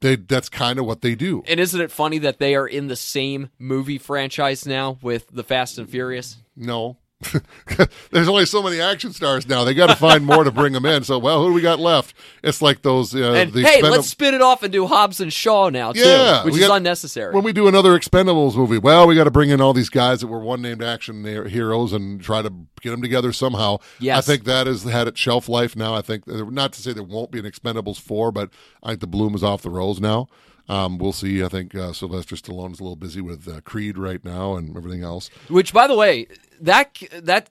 [0.00, 1.42] they that's kind of what they do.
[1.48, 5.44] And isn't it funny that they are in the same movie franchise now with the
[5.44, 6.36] Fast and Furious?
[6.56, 6.96] No.
[8.10, 9.62] There's only so many action stars now.
[9.64, 11.04] They got to find more to bring them in.
[11.04, 12.14] So, well, who do we got left?
[12.42, 13.14] It's like those.
[13.14, 16.44] Uh, And hey, let's spin it off and do Hobbs and Shaw now too, Yeah,
[16.44, 17.34] which is got- unnecessary.
[17.34, 20.20] when we do another Expendables movie, well, we got to bring in all these guys
[20.20, 22.50] that were one named action heroes and try to
[22.80, 23.76] get them together somehow.
[23.98, 24.16] Yes.
[24.18, 25.94] I think that has had its shelf life now.
[25.94, 28.48] I think not to say there won't be an Expendables four, but
[28.82, 30.28] I think the bloom is off the rose now.
[30.70, 31.42] Um, we'll see.
[31.44, 35.02] I think uh, Sylvester Stallone's a little busy with uh, Creed right now and everything
[35.02, 35.28] else.
[35.48, 36.26] Which, by the way,
[36.60, 37.50] that that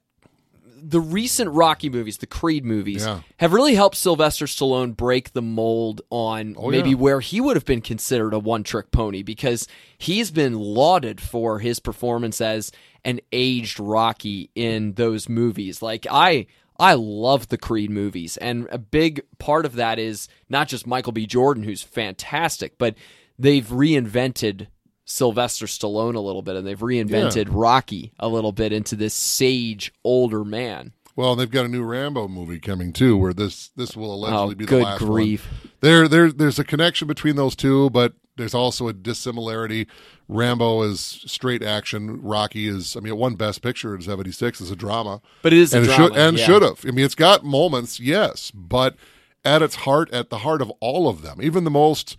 [0.82, 3.20] the recent Rocky movies, the Creed movies, Yeah.
[3.38, 6.95] have really helped Sylvester Stallone break the mold on Oh, maybe yeah.
[6.95, 9.67] where he would have been considered a one-trick pony because
[9.97, 12.72] he's been lauded for his performance as
[13.03, 15.82] an aged Rocky in those movies.
[15.82, 16.47] Like I.
[16.80, 21.11] I love the Creed movies, and a big part of that is not just Michael
[21.11, 21.25] B.
[21.27, 22.95] Jordan, who's fantastic, but
[23.38, 24.67] they've reinvented
[25.05, 29.91] Sylvester Stallone a little bit, and they've reinvented Rocky a little bit into this sage
[30.03, 30.93] older man.
[31.15, 34.55] Well, they've got a new Rambo movie coming too, where this this will allegedly Oh,
[34.55, 35.47] be the good last grief.
[35.51, 35.71] one.
[35.82, 39.87] There, there, there's a connection between those two, but there's also a dissimilarity.
[40.27, 42.21] Rambo is straight action.
[42.21, 45.59] Rocky is, I mean, it won Best Picture in '76 as a drama, But it
[45.59, 46.45] is a and drama, should and yeah.
[46.45, 46.85] should have.
[46.85, 48.95] I mean, it's got moments, yes, but
[49.43, 52.17] at its heart, at the heart of all of them, even the most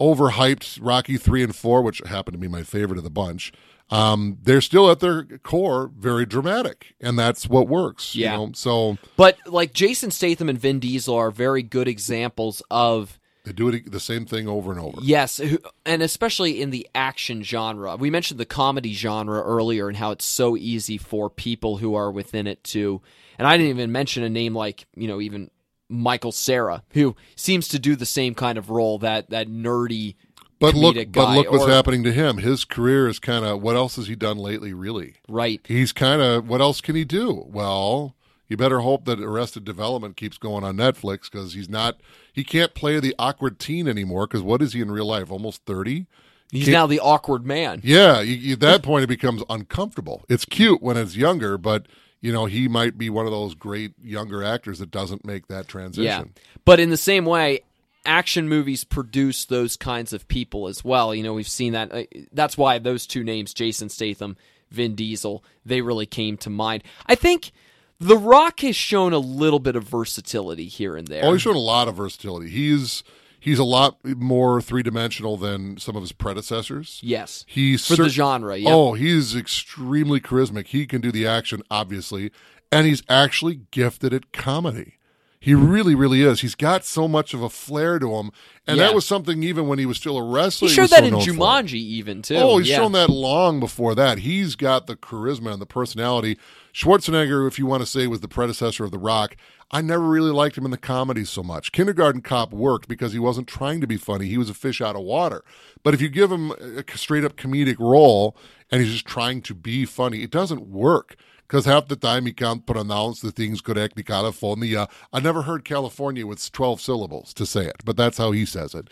[0.00, 3.52] overhyped Rocky three and four, which happened to be my favorite of the bunch.
[3.90, 8.14] Um, they're still at their core very dramatic, and that's what works.
[8.14, 8.32] Yeah.
[8.32, 8.52] You know?
[8.54, 13.18] So But like Jason Statham and Vin Diesel are very good examples of
[13.50, 14.98] they do it the same thing over and over.
[15.02, 15.40] yes,
[15.84, 17.96] and especially in the action genre.
[17.96, 22.10] We mentioned the comedy genre earlier and how it's so easy for people who are
[22.10, 23.00] within it to.
[23.38, 25.50] And I didn't even mention a name like you know even
[25.88, 30.14] Michael Cera, who seems to do the same kind of role that that nerdy.
[30.60, 32.36] But look, comedic but look what's or- happening to him.
[32.36, 34.74] His career is kind of what else has he done lately?
[34.74, 35.60] Really, Right.
[35.66, 37.46] he's kind of what else can he do?
[37.50, 38.14] Well,
[38.50, 42.00] you better hope that Arrested Development keeps going on Netflix because he's not.
[42.32, 44.26] He can't play the awkward teen anymore.
[44.26, 45.30] Because what is he in real life?
[45.30, 46.06] Almost thirty.
[46.52, 47.80] He's Can't- now the awkward man.
[47.84, 50.24] Yeah, you, at that point it becomes uncomfortable.
[50.28, 51.86] It's cute when it's younger, but
[52.20, 55.68] you know he might be one of those great younger actors that doesn't make that
[55.68, 56.04] transition.
[56.34, 56.42] Yeah.
[56.64, 57.60] But in the same way,
[58.04, 61.14] action movies produce those kinds of people as well.
[61.14, 61.92] You know, we've seen that.
[61.92, 64.36] uh, That's why those two names, Jason Statham,
[64.72, 66.82] Vin Diesel, they really came to mind.
[67.06, 67.52] I think
[68.00, 71.24] The Rock has shown a little bit of versatility here and there.
[71.24, 72.48] Oh, he's shown a lot of versatility.
[72.48, 73.04] He's
[73.38, 76.98] he's a lot more three dimensional than some of his predecessors.
[77.02, 77.44] yes.
[77.46, 78.70] He's For the genre, yeah.
[78.70, 80.68] Oh, he's extremely charismatic.
[80.68, 82.32] He can do the action, obviously,
[82.72, 84.94] and he's actually gifted at comedy.
[85.42, 86.42] He really, really is.
[86.42, 88.30] He's got so much of a flair to him,
[88.66, 88.88] and Yeah.
[88.88, 90.68] that was something even when he was still a wrestler.
[90.68, 91.14] He showed was that so in.
[91.14, 92.36] Jumanji, even, too.
[92.36, 92.76] Oh, he's yeah.
[92.76, 94.18] shown that long before that.
[94.18, 96.36] He's got the charisma and the personality.
[96.74, 99.34] Schwarzenegger, if you want to say, was the predecessor of The Rock.
[99.70, 101.72] I never really liked him in the comedies so much.
[101.72, 104.26] Kindergarten Cop worked because he wasn't trying to be funny.
[104.26, 105.42] He was a fish out of water.
[105.82, 108.36] But if you give him a straight up comedic role
[108.70, 111.16] and he's just trying to be funny, it doesn't work.
[111.50, 114.88] Because half the time he can't pronounce the things correctly, California.
[115.12, 118.72] I never heard California with 12 syllables to say it, but that's how he says
[118.72, 118.88] it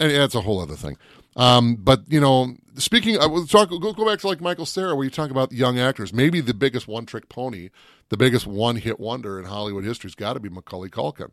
[0.00, 0.96] and that's a whole other thing.
[1.36, 3.68] Um, but you know, speaking, I will talk.
[3.68, 6.12] Go, go back to like Michael Cera, where you talk about young actors.
[6.12, 7.68] Maybe the biggest one-trick pony,
[8.08, 11.30] the biggest one-hit wonder in Hollywood history's got to be Macaulay Culkin.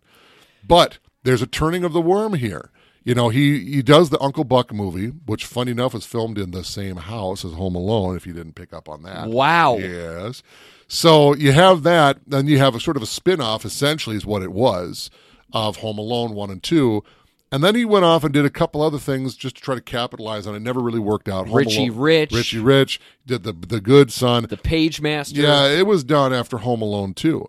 [0.63, 2.69] But there's a turning of the worm here.
[3.07, 6.51] You know, he he does the Uncle Buck movie, which, funny enough, is filmed in
[6.51, 8.17] the same house as Home Alone.
[8.17, 9.77] If you didn't pick up on that, Wow.
[9.77, 10.43] Yes.
[10.89, 14.41] So you have that, then you have a sort of a spin-off, essentially, is what
[14.43, 15.09] it was,
[15.53, 17.01] of Home Alone 1 and 2.
[17.49, 19.81] And then he went off and did a couple other things just to try to
[19.81, 20.59] capitalize on it.
[20.61, 21.47] Never really worked out.
[21.47, 22.31] Home Richie Alone- Rich.
[22.33, 24.45] Richie Rich did the the Good Son.
[24.49, 25.39] The Page Master.
[25.39, 27.47] Yeah, it was done after Home Alone 2.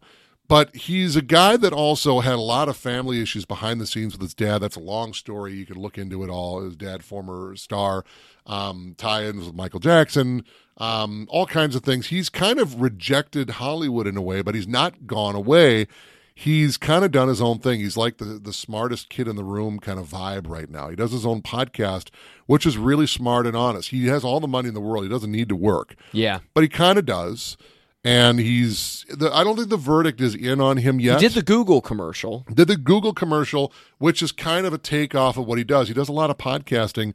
[0.49, 4.15] But he's a guy that also had a lot of family issues behind the scenes
[4.15, 4.59] with his dad.
[4.61, 5.53] That's a long story.
[5.53, 6.63] You can look into it all.
[6.63, 8.03] His dad, former star,
[8.47, 10.45] um, tie-ins with Michael Jackson,
[10.79, 12.07] um, all kinds of things.
[12.07, 15.87] He's kind of rejected Hollywood in a way, but he's not gone away.
[16.35, 17.81] He's kind of done his own thing.
[17.81, 20.89] He's like the the smartest kid in the room kind of vibe right now.
[20.89, 22.11] He does his own podcast,
[22.47, 23.91] which is really smart and honest.
[23.91, 25.03] He has all the money in the world.
[25.03, 26.39] He doesn't need to work Yeah.
[26.55, 27.57] but he kind of does.
[28.09, 31.21] And he's, the, I don't think the verdict is in on him yet.
[31.21, 32.47] He did the Google commercial.
[32.53, 35.89] did the Google commercial, which is kind of a takeoff of what he does.
[35.89, 37.13] He does a lot of podcasting.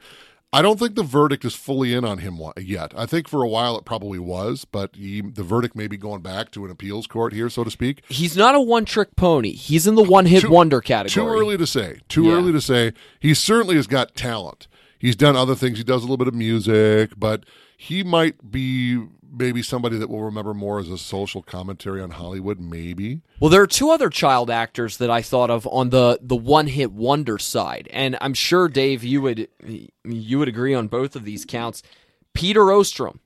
[0.55, 2.93] I don't think the verdict is fully in on him yet.
[2.95, 6.21] I think for a while it probably was, but he, the verdict may be going
[6.21, 8.03] back to an appeals court here, so to speak.
[8.07, 9.53] He's not a one trick pony.
[9.53, 11.25] He's in the one hit wonder category.
[11.25, 12.01] Too early to say.
[12.07, 12.33] Too Yeah.
[12.33, 12.93] early to say.
[13.19, 14.67] He certainly has got talent.
[14.99, 15.79] He's done other things.
[15.79, 19.01] He does a little bit of music, but he might be
[19.35, 22.59] maybe somebody that we'll remember more as a social commentary on Hollywood.
[22.59, 23.21] Maybe.
[23.39, 26.67] Well, there are two other child actors that I thought of on the the one
[26.67, 29.47] hit wonder side, and I'm sure Dave, you would
[30.03, 31.81] you would agree on both of these counts.
[32.33, 33.19] Peter Ostrum,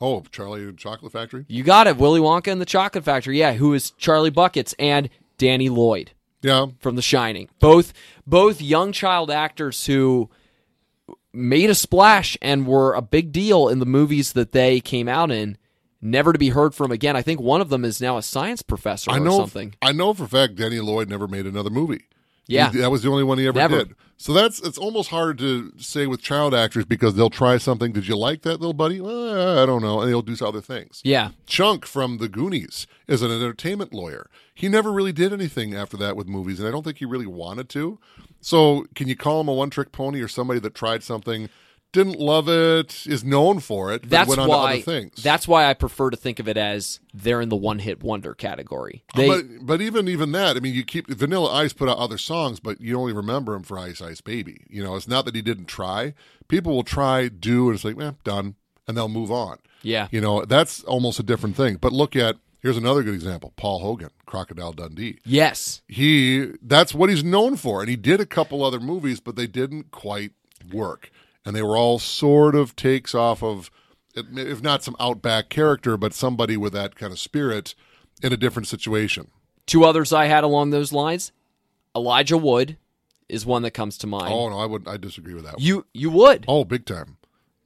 [0.00, 1.44] Oh, Charlie and Chocolate Factory.
[1.48, 1.96] you got it.
[1.96, 3.52] Willy Wonka and the Chocolate Factory, yeah.
[3.52, 6.10] Who is Charlie Buckets and Danny Lloyd
[6.42, 7.48] Yeah, from The Shining?
[7.60, 7.92] Both
[8.26, 10.28] both young child actors who
[11.32, 15.30] made a splash and were a big deal in the movies that they came out
[15.30, 15.56] in.
[16.04, 17.14] Never to be heard from again.
[17.14, 19.38] I think one of them is now a science professor I or know.
[19.38, 19.74] something.
[19.80, 22.06] I know for a fact Danny Lloyd never made another movie.
[22.48, 22.72] Yeah.
[22.72, 23.84] He- that was the only one he ever Never.
[23.84, 23.94] did.
[24.16, 27.92] So that's it's almost hard to say with child actors because they'll try something.
[27.92, 29.00] Did you like that little buddy?
[29.00, 31.00] Well, I don't know, and they'll do other things.
[31.04, 31.30] Yeah.
[31.46, 34.28] Chunk from the Goonies is an entertainment lawyer.
[34.54, 37.26] He never really did anything after that with movies, and I don't think he really
[37.26, 37.98] wanted to.
[38.42, 41.48] So, can you call him a one-trick pony or somebody that tried something,
[41.92, 45.22] didn't love it, is known for it, but that's went on why to other things?
[45.22, 48.34] that's why I prefer to think of it as they're in the one hit wonder
[48.34, 49.04] category.
[49.14, 52.18] They but but even even that, I mean, you keep Vanilla Ice put out other
[52.18, 54.64] songs, but you only remember him for Ice Ice Baby.
[54.68, 56.14] You know, it's not that he didn't try.
[56.48, 58.56] People will try, do, and it's like, eh, done,
[58.88, 59.58] and they'll move on.
[59.82, 60.08] yeah.
[60.10, 61.76] You know, that's almost a different thing.
[61.76, 65.18] But look at here's another good example: Paul Hogan, Crocodile Dundee.
[65.24, 65.82] Yes.
[65.88, 69.46] He that's what he's known for, and he did a couple other movies, but they
[69.46, 70.32] didn't quite
[70.72, 71.10] work,
[71.44, 73.70] and they were all sort of takes off of,
[74.14, 77.74] if not some outback character, but somebody with that kind of spirit
[78.22, 79.30] in a different situation.
[79.66, 81.32] Two others I had along those lines.
[81.94, 82.78] Elijah Wood
[83.28, 84.32] is one that comes to mind.
[84.32, 85.60] Oh no, I would I disagree with that.
[85.60, 86.44] You you would.
[86.48, 87.16] oh, big time,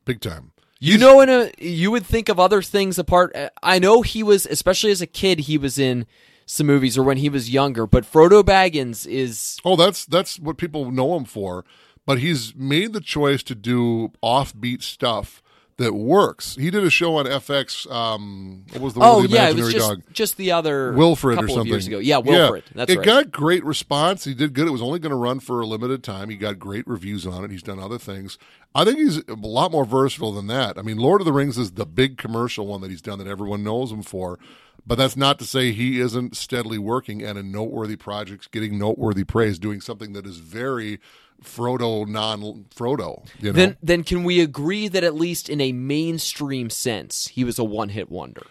[0.04, 0.52] big time.
[0.78, 3.34] You know, in a you would think of other things apart.
[3.34, 6.06] Uh, I know he was, especially as a kid, he was in
[6.44, 7.86] some movies or when he was younger.
[7.86, 11.64] But Frodo Baggins is Oh, that's that's what people know him for.
[12.04, 15.42] But he's made the choice to do offbeat stuff
[15.78, 16.56] that works.
[16.56, 17.90] He did a show on FX.
[17.90, 20.02] Um, what was the one oh the yeah, it was just dog?
[20.12, 21.98] just the other Wilfred couple or something of years ago.
[21.98, 22.64] Yeah, Wilfred.
[22.74, 23.04] That's it right.
[23.04, 24.24] got great response.
[24.24, 24.66] He did good.
[24.66, 26.30] It was only going to run for a limited time.
[26.30, 27.50] He got great reviews on it.
[27.50, 28.38] He's done other things.
[28.74, 30.78] I think he's a lot more versatile than that.
[30.78, 33.28] I mean, Lord of the Rings is the big commercial one that he's done that
[33.28, 34.38] everyone knows him for.
[34.86, 39.24] But that's not to say he isn't steadily working and in noteworthy projects, getting noteworthy
[39.24, 41.00] praise, doing something that is very
[41.42, 43.26] Frodo non Frodo.
[43.40, 47.44] You know, then then can we agree that at least in a mainstream sense, he
[47.44, 48.42] was a one hit wonder?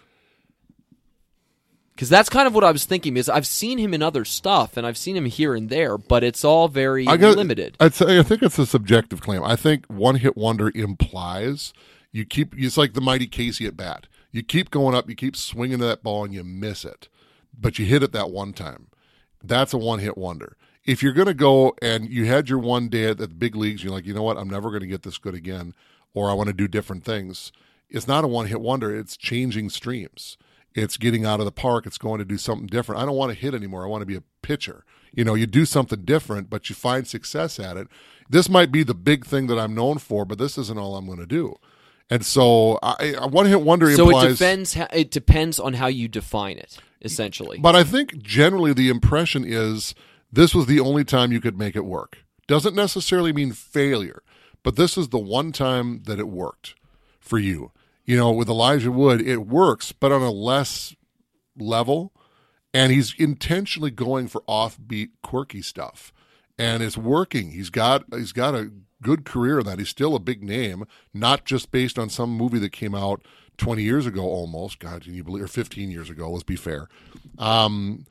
[1.93, 3.15] Because that's kind of what I was thinking.
[3.15, 6.23] Is I've seen him in other stuff, and I've seen him here and there, but
[6.23, 7.77] it's all very I got- limited.
[7.79, 9.43] I'd say I think it's a subjective claim.
[9.43, 11.73] I think one hit wonder implies
[12.11, 12.53] you keep.
[12.57, 14.07] It's like the mighty Casey at bat.
[14.31, 17.07] You keep going up, you keep swinging to that ball, and you miss it,
[17.57, 18.87] but you hit it that one time.
[19.41, 20.57] That's a one hit wonder.
[20.85, 23.83] If you're going to go and you had your one day at the big leagues,
[23.83, 25.73] you're like, you know what, I'm never going to get this good again,
[26.13, 27.51] or I want to do different things.
[27.89, 28.95] It's not a one hit wonder.
[28.95, 30.37] It's changing streams.
[30.73, 31.85] It's getting out of the park.
[31.85, 33.01] It's going to do something different.
[33.01, 33.83] I don't want to hit anymore.
[33.83, 34.83] I want to be a pitcher.
[35.13, 37.87] You know, you do something different, but you find success at it.
[38.29, 41.05] This might be the big thing that I'm known for, but this isn't all I'm
[41.05, 41.55] going to do.
[42.09, 44.25] And so, I, I one hit wonder So implies.
[44.25, 44.73] it depends.
[44.75, 47.57] How, it depends on how you define it, essentially.
[47.57, 49.95] But I think generally the impression is
[50.35, 52.19] this was the only time you could make it work.
[52.47, 54.21] Doesn't necessarily mean failure,
[54.63, 56.75] but this is the one time that it worked
[57.19, 57.71] for you.
[58.03, 60.95] You know, with Elijah Wood, it works, but on a less
[61.57, 62.11] level.
[62.73, 66.11] And he's intentionally going for offbeat, quirky stuff.
[66.59, 67.51] And it's working.
[67.51, 68.71] He's got he's got a
[69.01, 69.79] good career in that.
[69.79, 73.25] He's still a big name, not just based on some movie that came out
[73.57, 74.79] 20 years ago almost.
[74.79, 76.87] God, can you believe or 15 years ago, let's be fair.
[77.37, 78.05] Um,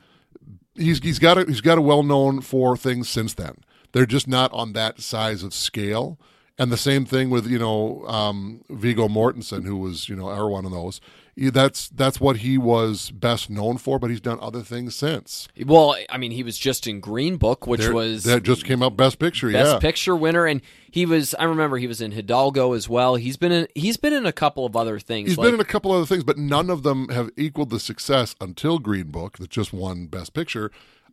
[0.75, 3.57] he's he's got a, he's got a well known for things since then.
[3.93, 6.19] They're just not on that size of scale.
[6.57, 10.49] And the same thing with you know um, Viggo Mortensen, who was you know ever
[10.49, 11.01] one of those.
[11.37, 15.49] That's that's what he was best known for, but he's done other things since.
[15.67, 18.83] well, I mean, he was just in Green Book, which There- was that just came
[18.83, 19.51] out Best Picture.
[19.51, 20.61] Best yeah, Picture winner, and
[20.91, 21.35] he was.
[21.35, 23.17] I remember he was in Hidalgo as well.
[23.17, 23.67] He's been in.
[23.75, 25.31] He's been in a couple of other things.
[25.31, 27.81] He's like, been in a couple other things, but none of them have equaled the
[27.81, 30.71] success until Green Book, that just won Best Picture,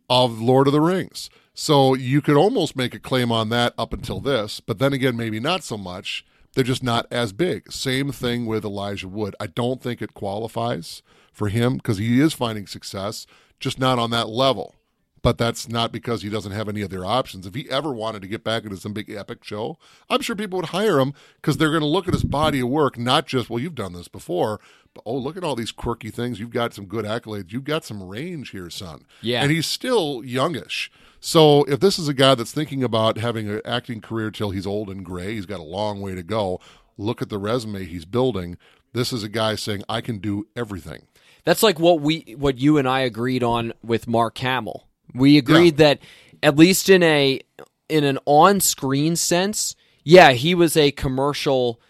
[0.08, 1.30] of Lord of the Rings.
[1.54, 5.16] So you could almost make a claim on that up until this, but then again,
[5.16, 6.24] maybe not so much.
[6.54, 7.72] They're just not as big.
[7.72, 9.34] Same thing with Elijah Wood.
[9.40, 13.26] I don't think it qualifies for him because he is finding success,
[13.58, 14.74] just not on that level.
[15.22, 17.46] but that's not because he doesn't have any other options.
[17.46, 19.78] If he ever wanted to get back into some big epic show,
[20.10, 22.68] I'm sure people would hire him because they're going to look at his body of
[22.68, 24.60] work, not just, well, you've done this before,
[25.04, 26.40] oh, look at all these quirky things.
[26.40, 27.52] You've got some good accolades.
[27.52, 29.04] You've got some range here, son.
[29.20, 29.42] Yeah.
[29.42, 30.90] And he's still youngish.
[31.20, 34.66] So if this is a guy that's thinking about having an acting career till he's
[34.66, 36.60] old and gray, he's got a long way to go.
[36.98, 38.58] Look at the resume he's building.
[38.92, 41.06] This is a guy saying, I can do everything.
[41.44, 44.86] That's like what we what you and I agreed on with Mark Hamill.
[45.14, 45.98] We agreed that
[46.42, 47.40] at least in a
[47.88, 49.74] in an on-screen sense,
[50.04, 51.80] yeah, he was a commercial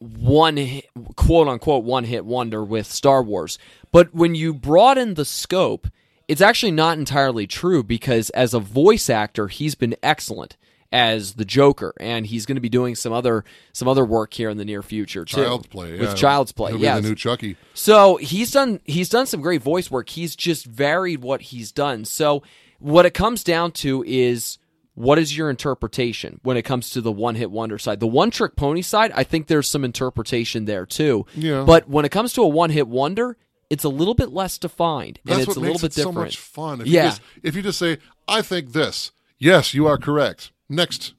[0.00, 0.86] one hit,
[1.16, 3.58] quote unquote one hit wonder with Star Wars.
[3.92, 5.86] But when you broaden the scope,
[6.26, 10.56] it's actually not entirely true because as a voice actor, he's been excellent
[10.92, 14.50] as the Joker, and he's going to be doing some other some other work here
[14.50, 15.42] in the near future too.
[15.42, 15.92] Child's play.
[15.92, 16.14] with yeah.
[16.14, 16.96] Child's Play, yeah.
[16.96, 17.56] the new Chucky.
[17.74, 20.08] So he's done he's done some great voice work.
[20.08, 22.04] He's just varied what he's done.
[22.04, 22.42] So
[22.78, 24.58] what it comes down to is
[25.00, 28.00] what is your interpretation when it comes to the one hit wonder side?
[28.00, 31.24] The one trick pony side, I think there's some interpretation there too.
[31.34, 31.64] Yeah.
[31.66, 33.36] But when it comes to a one hit wonder,
[33.70, 36.10] it's a little bit less defined and That's it's what a little bit it so
[36.10, 36.16] different.
[36.26, 36.80] much fun.
[36.82, 37.04] If Yeah.
[37.04, 37.98] You just, if you just say,
[38.28, 40.52] I think this, yes, you are correct.
[40.68, 41.14] Next.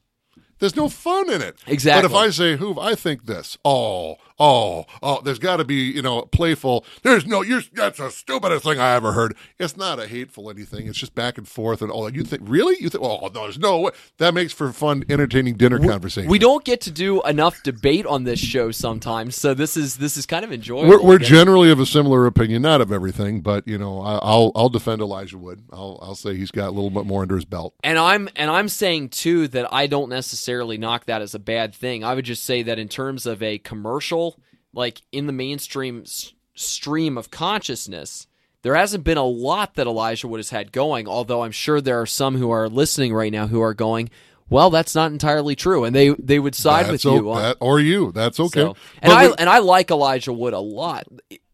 [0.60, 1.56] There's no fun in it.
[1.66, 2.08] Exactly.
[2.08, 5.90] But if I say, Hoov, I think this, oh, oh, oh, there's got to be,
[5.90, 6.84] you know, playful.
[7.02, 9.36] There's no, you're, that's the stupidest thing I ever heard.
[9.58, 10.88] It's not a hateful anything.
[10.88, 11.80] It's just back and forth.
[11.80, 12.14] And, all that.
[12.14, 12.76] you think, really?
[12.80, 13.92] You think, oh, no, there's no way.
[14.18, 16.28] That makes for fun, entertaining dinner conversation.
[16.28, 20.16] we don't get to do enough debate on this show sometimes, so this is this
[20.16, 20.88] is kind of enjoyable.
[20.88, 24.52] We're, we're generally of a similar opinion, not of everything, but you know, I, I'll
[24.54, 25.62] I'll defend Elijah Wood.
[25.72, 27.74] I'll I'll say he's got a little bit more under his belt.
[27.84, 31.74] And I'm and I'm saying too that I don't necessarily knock that as a bad
[31.74, 32.04] thing.
[32.04, 34.31] I would just say that in terms of a commercial,
[34.72, 38.26] like in the mainstream s- stream of consciousness,
[38.62, 41.06] there hasn't been a lot that Elijah Wood has had going.
[41.08, 44.08] Although I'm sure there are some who are listening right now who are going,
[44.48, 47.42] "Well, that's not entirely true," and they they would side That's with you o- on
[47.42, 48.12] that, or you.
[48.12, 48.60] That's okay.
[48.60, 51.06] so, But and I we- and I like Elijah Wood a lot.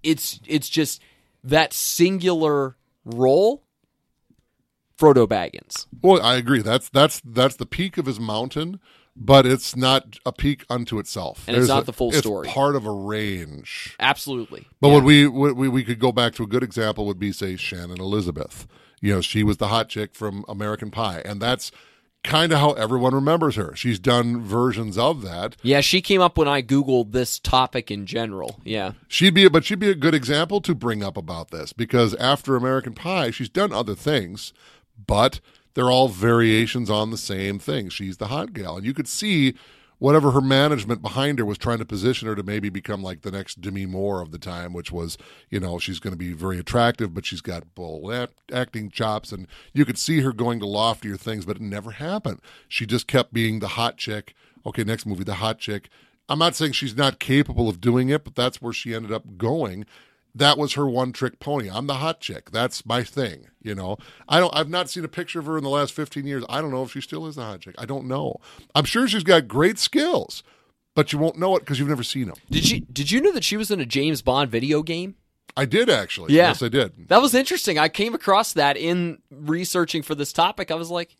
[0.02, 1.00] It's it's just
[1.44, 3.62] that singular role,
[4.98, 5.86] Frodo Baggins.
[6.02, 6.60] well, I agree.
[6.60, 8.80] That's that's that's the peak of his mountain,
[9.20, 11.44] but it's not a peak unto itself.
[11.48, 12.46] And it's not a- the full story.
[12.48, 13.96] Part of a range.
[14.00, 14.66] Absolutely.
[14.80, 14.94] But Yeah.
[14.94, 17.56] what we, what we we could go back to a good example would be say
[17.56, 18.66] Shannon Elizabeth.
[19.00, 21.70] You know, she was the hot chick from American Pie, and that's
[22.24, 23.74] kind of how everyone remembers her.
[23.76, 25.56] She's done versions of that.
[25.62, 28.58] Yeah, she came up when I googled this topic in general.
[28.64, 28.92] Yeah.
[29.06, 32.56] She'd be, but she'd be a good example to bring up about this because after
[32.56, 34.52] American Pie, she's done other things,
[35.06, 35.38] but
[35.74, 37.88] they're all variations on the same thing.
[37.88, 39.54] She's the hot gal, and you could see
[39.98, 43.30] whatever her management behind her was trying to position her to maybe become like the
[43.30, 45.18] next Demi Moore of the time, which was,
[45.50, 49.46] you know, she's going to be very attractive, but she's got bull acting chops, and
[49.72, 52.40] you could see her going to loftier things, but it never happened.
[52.68, 54.34] She just kept being the hot chick.
[54.64, 55.88] Okay, next movie, the hot chick.
[56.28, 59.38] I'm not saying she's not capable of doing it, but that's where she ended up
[59.38, 59.86] going.
[60.38, 61.68] That was her one trick pony.
[61.68, 62.50] I'm the hot chick.
[62.50, 63.48] That's my thing.
[63.60, 64.54] You know, I don't.
[64.54, 66.44] I've not seen a picture of her in the last 15 years.
[66.48, 67.74] I don't know if she still is the hot chick.
[67.76, 68.36] I don't know.
[68.74, 70.42] I'm sure she's got great skills,
[70.94, 72.36] but you won't know it because you've never seen them.
[72.50, 75.16] Did you did you know that she was in a James Bond video game?
[75.56, 76.34] I did actually.
[76.34, 76.48] Yeah.
[76.48, 77.08] Yes, I did.
[77.08, 77.78] That was interesting.
[77.78, 80.70] I came across that in researching for this topic.
[80.70, 81.16] I was like,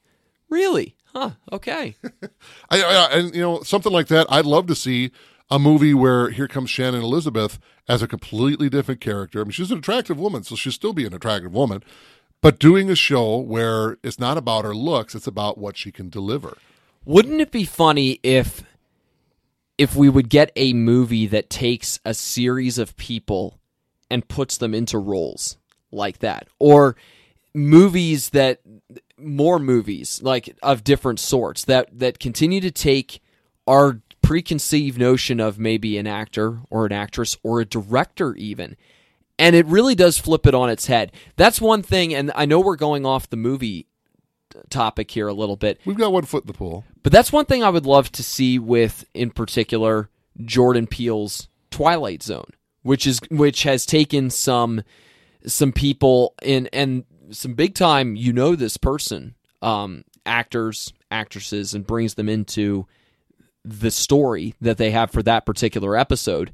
[0.48, 0.94] really?
[1.12, 1.30] Huh.
[1.52, 1.96] Okay.
[2.70, 4.28] I, I, and you know something like that.
[4.30, 5.10] I'd love to see
[5.51, 9.40] a movie where here comes Shannon Elizabeth as a completely different character.
[9.40, 11.82] I mean, she's an attractive woman, so she'll still be an attractive woman,
[12.40, 16.09] but doing a show where it's not about her looks; it's about what she can
[16.09, 16.59] deliver.
[17.05, 18.62] Wouldn't it be funny if
[19.78, 23.59] if we would get a movie that takes a series of people
[24.11, 25.57] and puts them into roles
[25.92, 26.96] like that or
[27.55, 28.61] movies that
[29.16, 33.20] more movies like of different sorts that that continue to take
[33.66, 38.76] our preconceived notion of maybe an actor or an actress or a director even.
[39.39, 41.12] And it really does flip it on its head.
[41.37, 43.87] That's one thing and i know we're going off the movie
[44.68, 45.81] topic here a little bit.
[45.87, 46.85] We've got one foot in the pool.
[47.03, 50.11] but that's one thing I would love to see with, in particular,
[50.45, 52.51] Jordan Peele's Twilight Zone,
[52.83, 54.83] which is which has taken some
[55.47, 61.87] some people in and some big time you know this person um, actors actresses and
[61.87, 62.87] brings them into
[63.68, 66.52] the story that they have for that particular episode.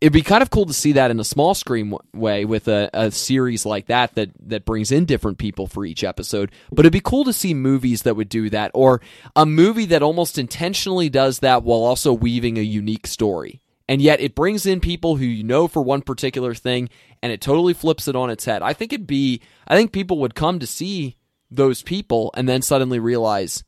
[0.00, 2.68] It'd be kind of cool to see that in a small screen w- way with
[2.68, 6.52] a, a series like that that that brings in different people for each episode.
[6.70, 9.00] But it'd be cool to see movies that would do that, or
[9.34, 13.60] a movie that almost intentionally does that while also weaving a unique story.
[13.88, 16.90] And yet it brings in people who you know for one particular thing,
[17.22, 18.62] and it totally flips it on its head.
[18.62, 21.16] I think it'd be, I think people would come to see
[21.50, 23.64] those people and then suddenly realize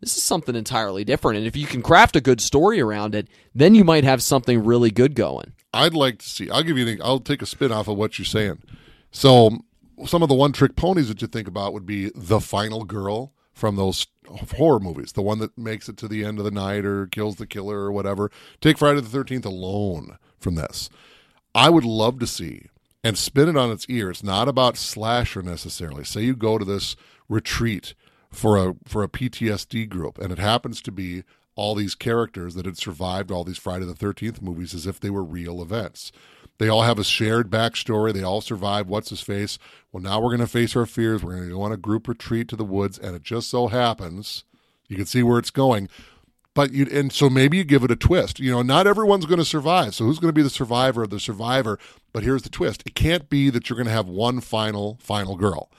[0.00, 1.38] this is something entirely different.
[1.38, 4.64] And if you can craft a good story around it, then you might have something
[4.64, 5.52] really good going.
[5.72, 6.50] I'd like to see.
[6.50, 6.98] I'll give you.
[7.02, 8.62] I'll take a spin off of what you're saying.
[9.12, 9.58] So,
[10.06, 13.32] some of the one trick ponies that you think about would be the final girl
[13.52, 14.06] from those
[14.56, 17.36] horror movies, the one that makes it to the end of the night or kills
[17.36, 18.30] the killer or whatever.
[18.60, 20.88] Take Friday the Thirteenth alone from this.
[21.54, 22.66] I would love to see
[23.02, 24.10] and spin it on its ear.
[24.10, 26.04] It's not about slasher necessarily.
[26.04, 26.96] Say you go to this
[27.28, 27.94] retreat
[28.30, 31.24] for a for a PTSD group, and it happens to be
[31.56, 35.10] all these characters that had survived all these Friday the Thirteenth movies as if they
[35.10, 36.12] were real events.
[36.58, 38.12] They all have a shared backstory.
[38.12, 38.88] They all survived.
[38.88, 39.58] What's his face?
[39.92, 41.22] Well, now we're going to face our fears.
[41.22, 43.68] We're going to go on a group retreat to the woods, and it just so
[43.68, 44.44] happens
[44.90, 45.88] you can see where it's going.
[46.52, 48.40] But you and so maybe you give it a twist.
[48.40, 49.94] You know, not everyone's going to survive.
[49.94, 51.78] So who's going to be the survivor of the survivor?
[52.12, 55.36] But here's the twist: it can't be that you're going to have one final final
[55.36, 55.70] girl.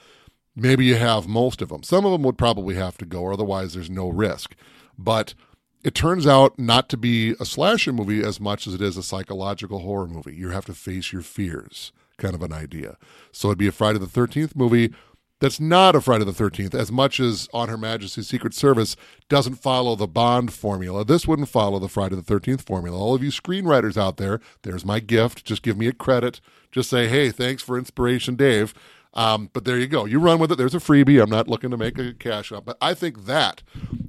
[0.54, 1.82] Maybe you have most of them.
[1.82, 4.54] Some of them would probably have to go, otherwise there's no risk.
[4.98, 5.34] But
[5.82, 9.02] it turns out not to be a slasher movie as much as it is a
[9.02, 10.34] psychological horror movie.
[10.34, 12.98] You have to face your fears, kind of an idea.
[13.32, 14.92] So it'd be a Friday the 13th movie
[15.42, 18.94] that's not a Friday the 13th, as much as On Her Majesty's Secret Service
[19.28, 21.04] doesn't follow the Bond formula.
[21.04, 22.96] This wouldn't follow the Friday the 13th formula.
[22.96, 25.44] All of you screenwriters out there, there's my gift.
[25.44, 26.40] Just give me a credit.
[26.70, 28.72] Just say, hey, thanks for inspiration, Dave.
[29.14, 30.04] Um, but there you go.
[30.04, 30.56] You run with it.
[30.56, 31.22] There's a freebie.
[31.22, 33.62] I'm not looking to make a cash up, but I think that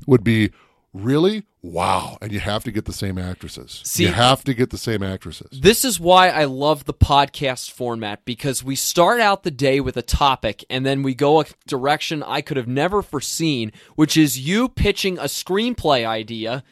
[0.07, 0.51] would be
[0.93, 4.69] really wow and you have to get the same actresses See, you have to get
[4.69, 9.41] the same actresses This is why I love the podcast format because we start out
[9.41, 13.01] the day with a topic and then we go a direction I could have never
[13.01, 16.63] foreseen, which is you pitching a screenplay idea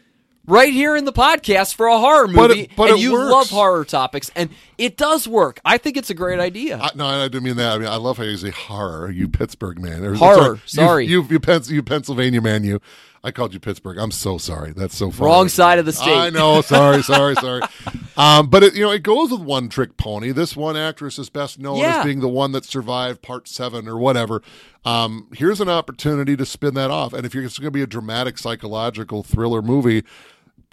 [0.47, 2.37] right here in the podcast for a horror movie.
[2.37, 3.31] But it- but and you works.
[3.31, 5.59] love horror topics, and it does work.
[5.65, 6.79] I think it's a great idea.
[6.81, 7.73] I, no, I didn't mean that.
[7.73, 10.03] I mean, I love how you say horror, you Pittsburgh man.
[10.03, 11.05] Or- Horror, sorry.
[11.07, 12.79] You, you, you, Pens- you Pennsylvania man, you.
[13.23, 13.99] I called you Pittsburgh.
[13.99, 14.73] I'm so sorry.
[14.73, 15.27] That's so funny.
[15.29, 16.17] Wrong side of the state.
[16.17, 16.61] I know.
[16.61, 17.61] Sorry, sorry, sorry.
[18.17, 20.31] Um, but it, you know, it goes with one trick pony.
[20.31, 21.99] This one actress is best known Yeah.
[21.99, 24.43] as being the one that survived part seven or whatever.
[24.85, 27.13] Um, here's an opportunity to spin that off.
[27.13, 30.03] And if you're, it's going to be a dramatic psychological thriller movie,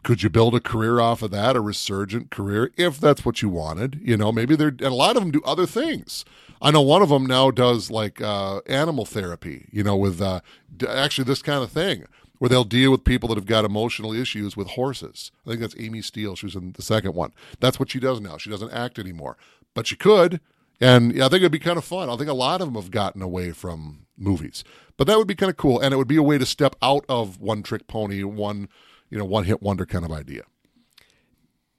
[0.04, 3.48] could you build a career off of that, a resurgent career, if that's what you
[3.48, 4.00] wanted?
[4.02, 6.24] You know, maybe they're, and a lot of them do other things.
[6.60, 10.40] I know one of them now does like uh, animal therapy, you know, with uh,
[10.88, 12.04] actually this kind of thing
[12.38, 15.30] where they'll deal with people that have got emotional issues with horses.
[15.44, 16.36] I think that's Amy Steel.
[16.36, 17.32] She was in the second one.
[17.60, 18.38] That's what she does now.
[18.38, 19.36] She doesn't act anymore,
[19.74, 20.40] but she could.
[20.80, 22.08] And yeah, I think it'd be kind of fun.
[22.08, 24.62] I think a lot of them have gotten away from movies,
[24.96, 25.80] but that would be kind of cool.
[25.80, 28.68] And it would be a way to step out of one trick pony, one,
[29.10, 30.42] you know, one hit wonder kind of idea.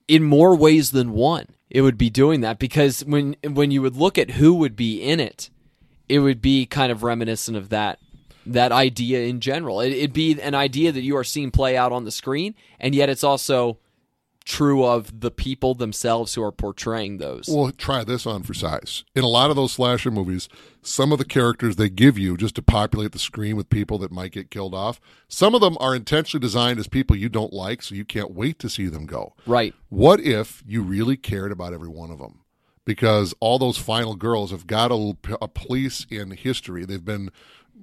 [0.07, 3.95] in more ways than one it would be doing that because when when you would
[3.95, 5.49] look at who would be in it
[6.07, 7.99] it would be kind of reminiscent of that
[8.45, 11.91] that idea in general it, it'd be an idea that you are seeing play out
[11.91, 13.77] on the screen and yet it's also
[14.45, 19.03] true of the people themselves who are portraying those Well, try this on for size.
[19.15, 20.49] In a lot of those slasher movies,
[20.81, 24.11] some of the characters they give you just to populate the screen with people that
[24.11, 27.81] might get killed off, some of them are intentionally designed as people you don't like,
[27.81, 29.33] so you can't wait to see them go.
[29.45, 32.39] right What if you really cared about every one of them?
[32.85, 36.85] Because all those final girls have got a, a place in history.
[36.85, 37.29] They've been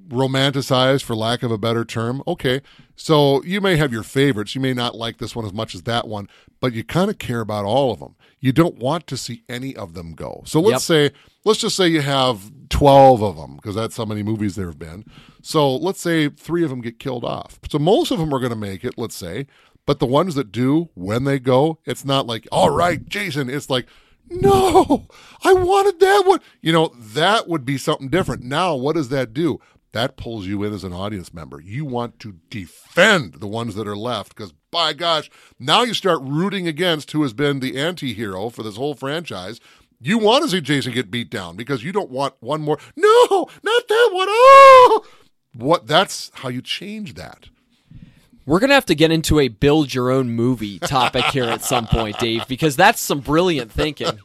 [0.08, 2.22] romanticized, for lack of a better term.
[2.26, 2.60] Okay,
[2.94, 4.54] so you may have your favorites.
[4.54, 6.28] You may not like this one as much as that one,
[6.60, 8.14] but you kind of care about all of them.
[8.40, 10.42] You don't want to see any of them go.
[10.46, 11.10] So let's say,
[11.44, 14.78] let's just say you have 12 of them, because that's how many movies there have
[14.78, 15.04] been.
[15.42, 17.58] So let's say three of them get killed off.
[17.68, 19.46] So most of them are going to make it, let's say.
[19.86, 23.48] But the ones that do, when they go, it's not like, all right, Jason.
[23.48, 23.86] It's like,
[24.28, 25.06] no,
[25.44, 26.40] I wanted that one.
[26.60, 28.42] You know, that would be something different.
[28.42, 29.60] Now, what does that do?
[29.96, 31.58] That pulls you in as an audience member.
[31.58, 36.20] You want to defend the ones that are left because, by gosh, now you start
[36.20, 39.58] rooting against who has been the anti hero for this whole franchise.
[39.98, 42.76] You want to see Jason get beat down because you don't want one more.
[42.94, 44.26] No, not that one.
[44.28, 45.06] Oh,
[45.54, 45.86] what?
[45.86, 47.48] That's how you change that.
[48.46, 51.86] We're gonna have to get into a build your own movie topic here at some
[51.86, 54.20] point, Dave, because that's some brilliant thinking.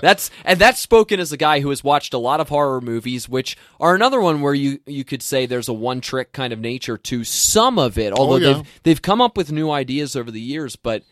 [0.00, 3.28] That's and that's spoken as a guy who has watched a lot of horror movies,
[3.28, 6.60] which are another one where you you could say there's a one trick kind of
[6.60, 8.12] nature to some of it.
[8.12, 8.52] Although oh, yeah.
[8.54, 11.02] they've they've come up with new ideas over the years, but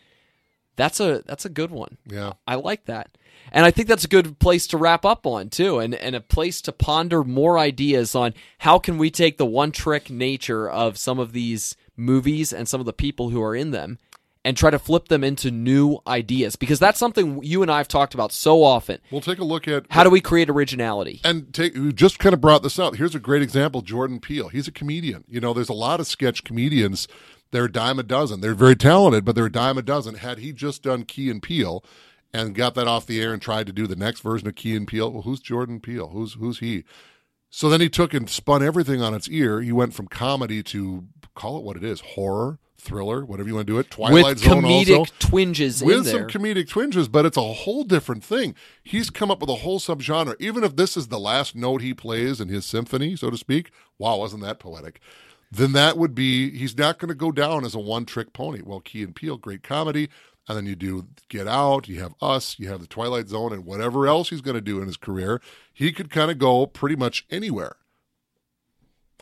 [0.77, 1.99] that's a that's a good one.
[2.07, 2.35] Yeah.
[2.47, 3.19] I like that.
[3.53, 6.21] And I think that's a good place to wrap up on too, and, and a
[6.21, 10.99] place to ponder more ideas on how can we take the one trick nature of
[10.99, 13.99] some of these movies and some of the people who are in them
[14.45, 17.89] and try to flip them into new ideas because that's something you and I have
[17.89, 19.01] talked about so often.
[19.11, 21.21] We'll take a look at How do we create originality?
[21.25, 22.97] and take we just kind of brought this out.
[22.97, 24.49] Here's a great example: Jordan Peele.
[24.49, 25.25] He's a comedian.
[25.29, 27.09] You know, there's a lot of sketch comedians.
[27.51, 28.41] They're a dime a dozen.
[28.41, 30.17] They're very talented, but they're a dime a dozen.
[30.17, 31.83] Had he just done Key and Peele
[32.35, 34.77] and got that off the air and tried to do the next version of Key
[34.77, 36.09] and Peele, well, who's Jordan Peele?
[36.09, 36.85] Who's who's he?
[37.57, 39.63] So then he took and spun everything on its ear.
[39.63, 43.67] He went from comedy to call it what it is: horror, thriller, whatever you want
[43.67, 43.91] to do it.
[43.91, 47.83] Twilight With Zone comedic also twinges in with some comedic twinges, but it's a whole
[47.83, 48.55] different thing.
[48.85, 50.37] He's come up with a whole subgenre.
[50.39, 53.71] Even if this is the last note he plays in his symphony, so to speak,
[53.97, 55.01] wow, wasn't that poetic?
[55.51, 58.61] Then that would be he's not going to go down as a one-trick pony.
[58.63, 60.11] Well, Key and Peele, great comedy,
[60.49, 63.65] and then you do Get Out, you have Us, you have the Twilight Zone, and
[63.65, 65.41] whatever else he's going to do in his career,
[65.73, 67.77] he could kind of go pretty much anywhere.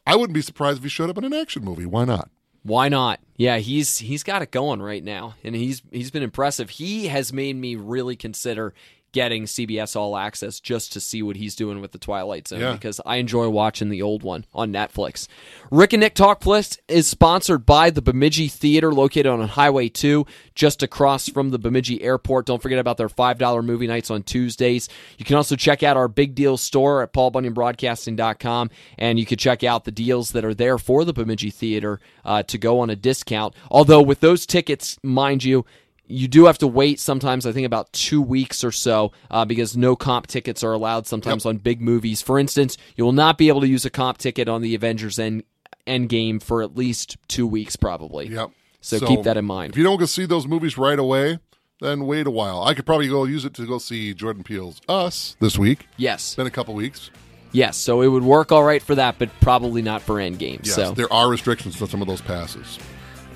[0.06, 1.86] I wouldn't be surprised if he showed up in an action movie.
[1.86, 2.30] Why not?
[2.62, 3.20] Why not?
[3.36, 6.70] Yeah, he's he's got it going right now, and he's he's been impressive.
[6.70, 8.72] He has made me really consider
[9.14, 12.72] getting CBS All Access just to see what he's doing with the Twilight Zone Yeah.
[12.72, 15.26] because I enjoy watching the old one on Netflix.
[15.70, 20.26] Rick and Nick Talk Flicks is sponsored by the Bemidji Theater located on Highway 2
[20.54, 22.44] just across from the Bemidji Airport.
[22.46, 24.88] Don't forget about their $5 movie nights on Tuesdays.
[25.16, 29.62] You can also check out our big deal store at paulbunyanbroadcasting.com and you can check
[29.64, 32.96] out the deals that are there for the Bemidji Theater uh, to go on a
[32.96, 33.54] discount.
[33.70, 35.64] Although with those tickets, mind you,
[36.06, 39.76] you do have to wait sometimes, I think about two weeks or so, uh, because
[39.76, 42.20] no comp tickets are allowed sometimes on big movies.
[42.22, 45.18] For instance, you will not be able to use a comp ticket on the Avengers
[45.18, 45.44] End,
[45.86, 48.28] Endgame for at least two weeks, probably.
[48.28, 48.50] Yep.
[48.80, 49.72] So, keep that in mind.
[49.72, 51.38] If you don't go see those movies right away,
[51.80, 52.62] then wait a while.
[52.62, 55.86] I could probably go use it to go see Jordan Peele's Us this week.
[55.96, 56.20] Yes.
[56.20, 57.10] It's been a couple weeks.
[57.52, 57.78] Yes.
[57.78, 60.66] So it would work all right for that, but probably not for Endgame.
[60.66, 62.78] Yes, so there are restrictions to some of those passes.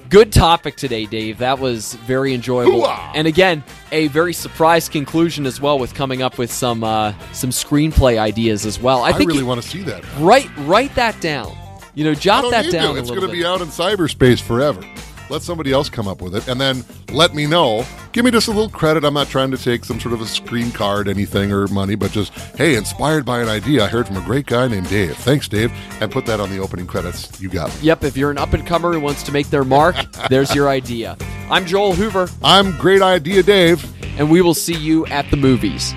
[0.09, 1.39] Good topic today, Dave.
[1.39, 3.13] That was very enjoyable, Hoo-ah!
[3.15, 3.63] and again,
[3.93, 8.65] a very surprise conclusion as well, with coming up with some uh, some screenplay ideas
[8.65, 9.03] as well.
[9.03, 10.05] I I, really you- want to see that.
[10.19, 11.55] write write that down.
[11.95, 14.81] You know, jot that down It's going to be out in cyberspace forever.
[15.31, 17.85] Let somebody else come up with it, and then let me know.
[18.13, 19.05] Give me just a little credit.
[19.05, 22.11] I'm not trying to take some sort of a screen card, anything, or money, but
[22.13, 25.17] just hey, inspired by an idea I heard from a great guy named Dave.
[25.19, 27.41] Thanks, Dave, and put that on the opening credits.
[27.41, 27.75] You got me.
[27.83, 29.97] Yep, if you're an up and comer who wants to make their mark,
[30.31, 31.17] there's your idea.
[31.51, 33.85] I'm Joel Hoover, I'm great idea, Dave.
[34.19, 35.95] and we will see you at the movies.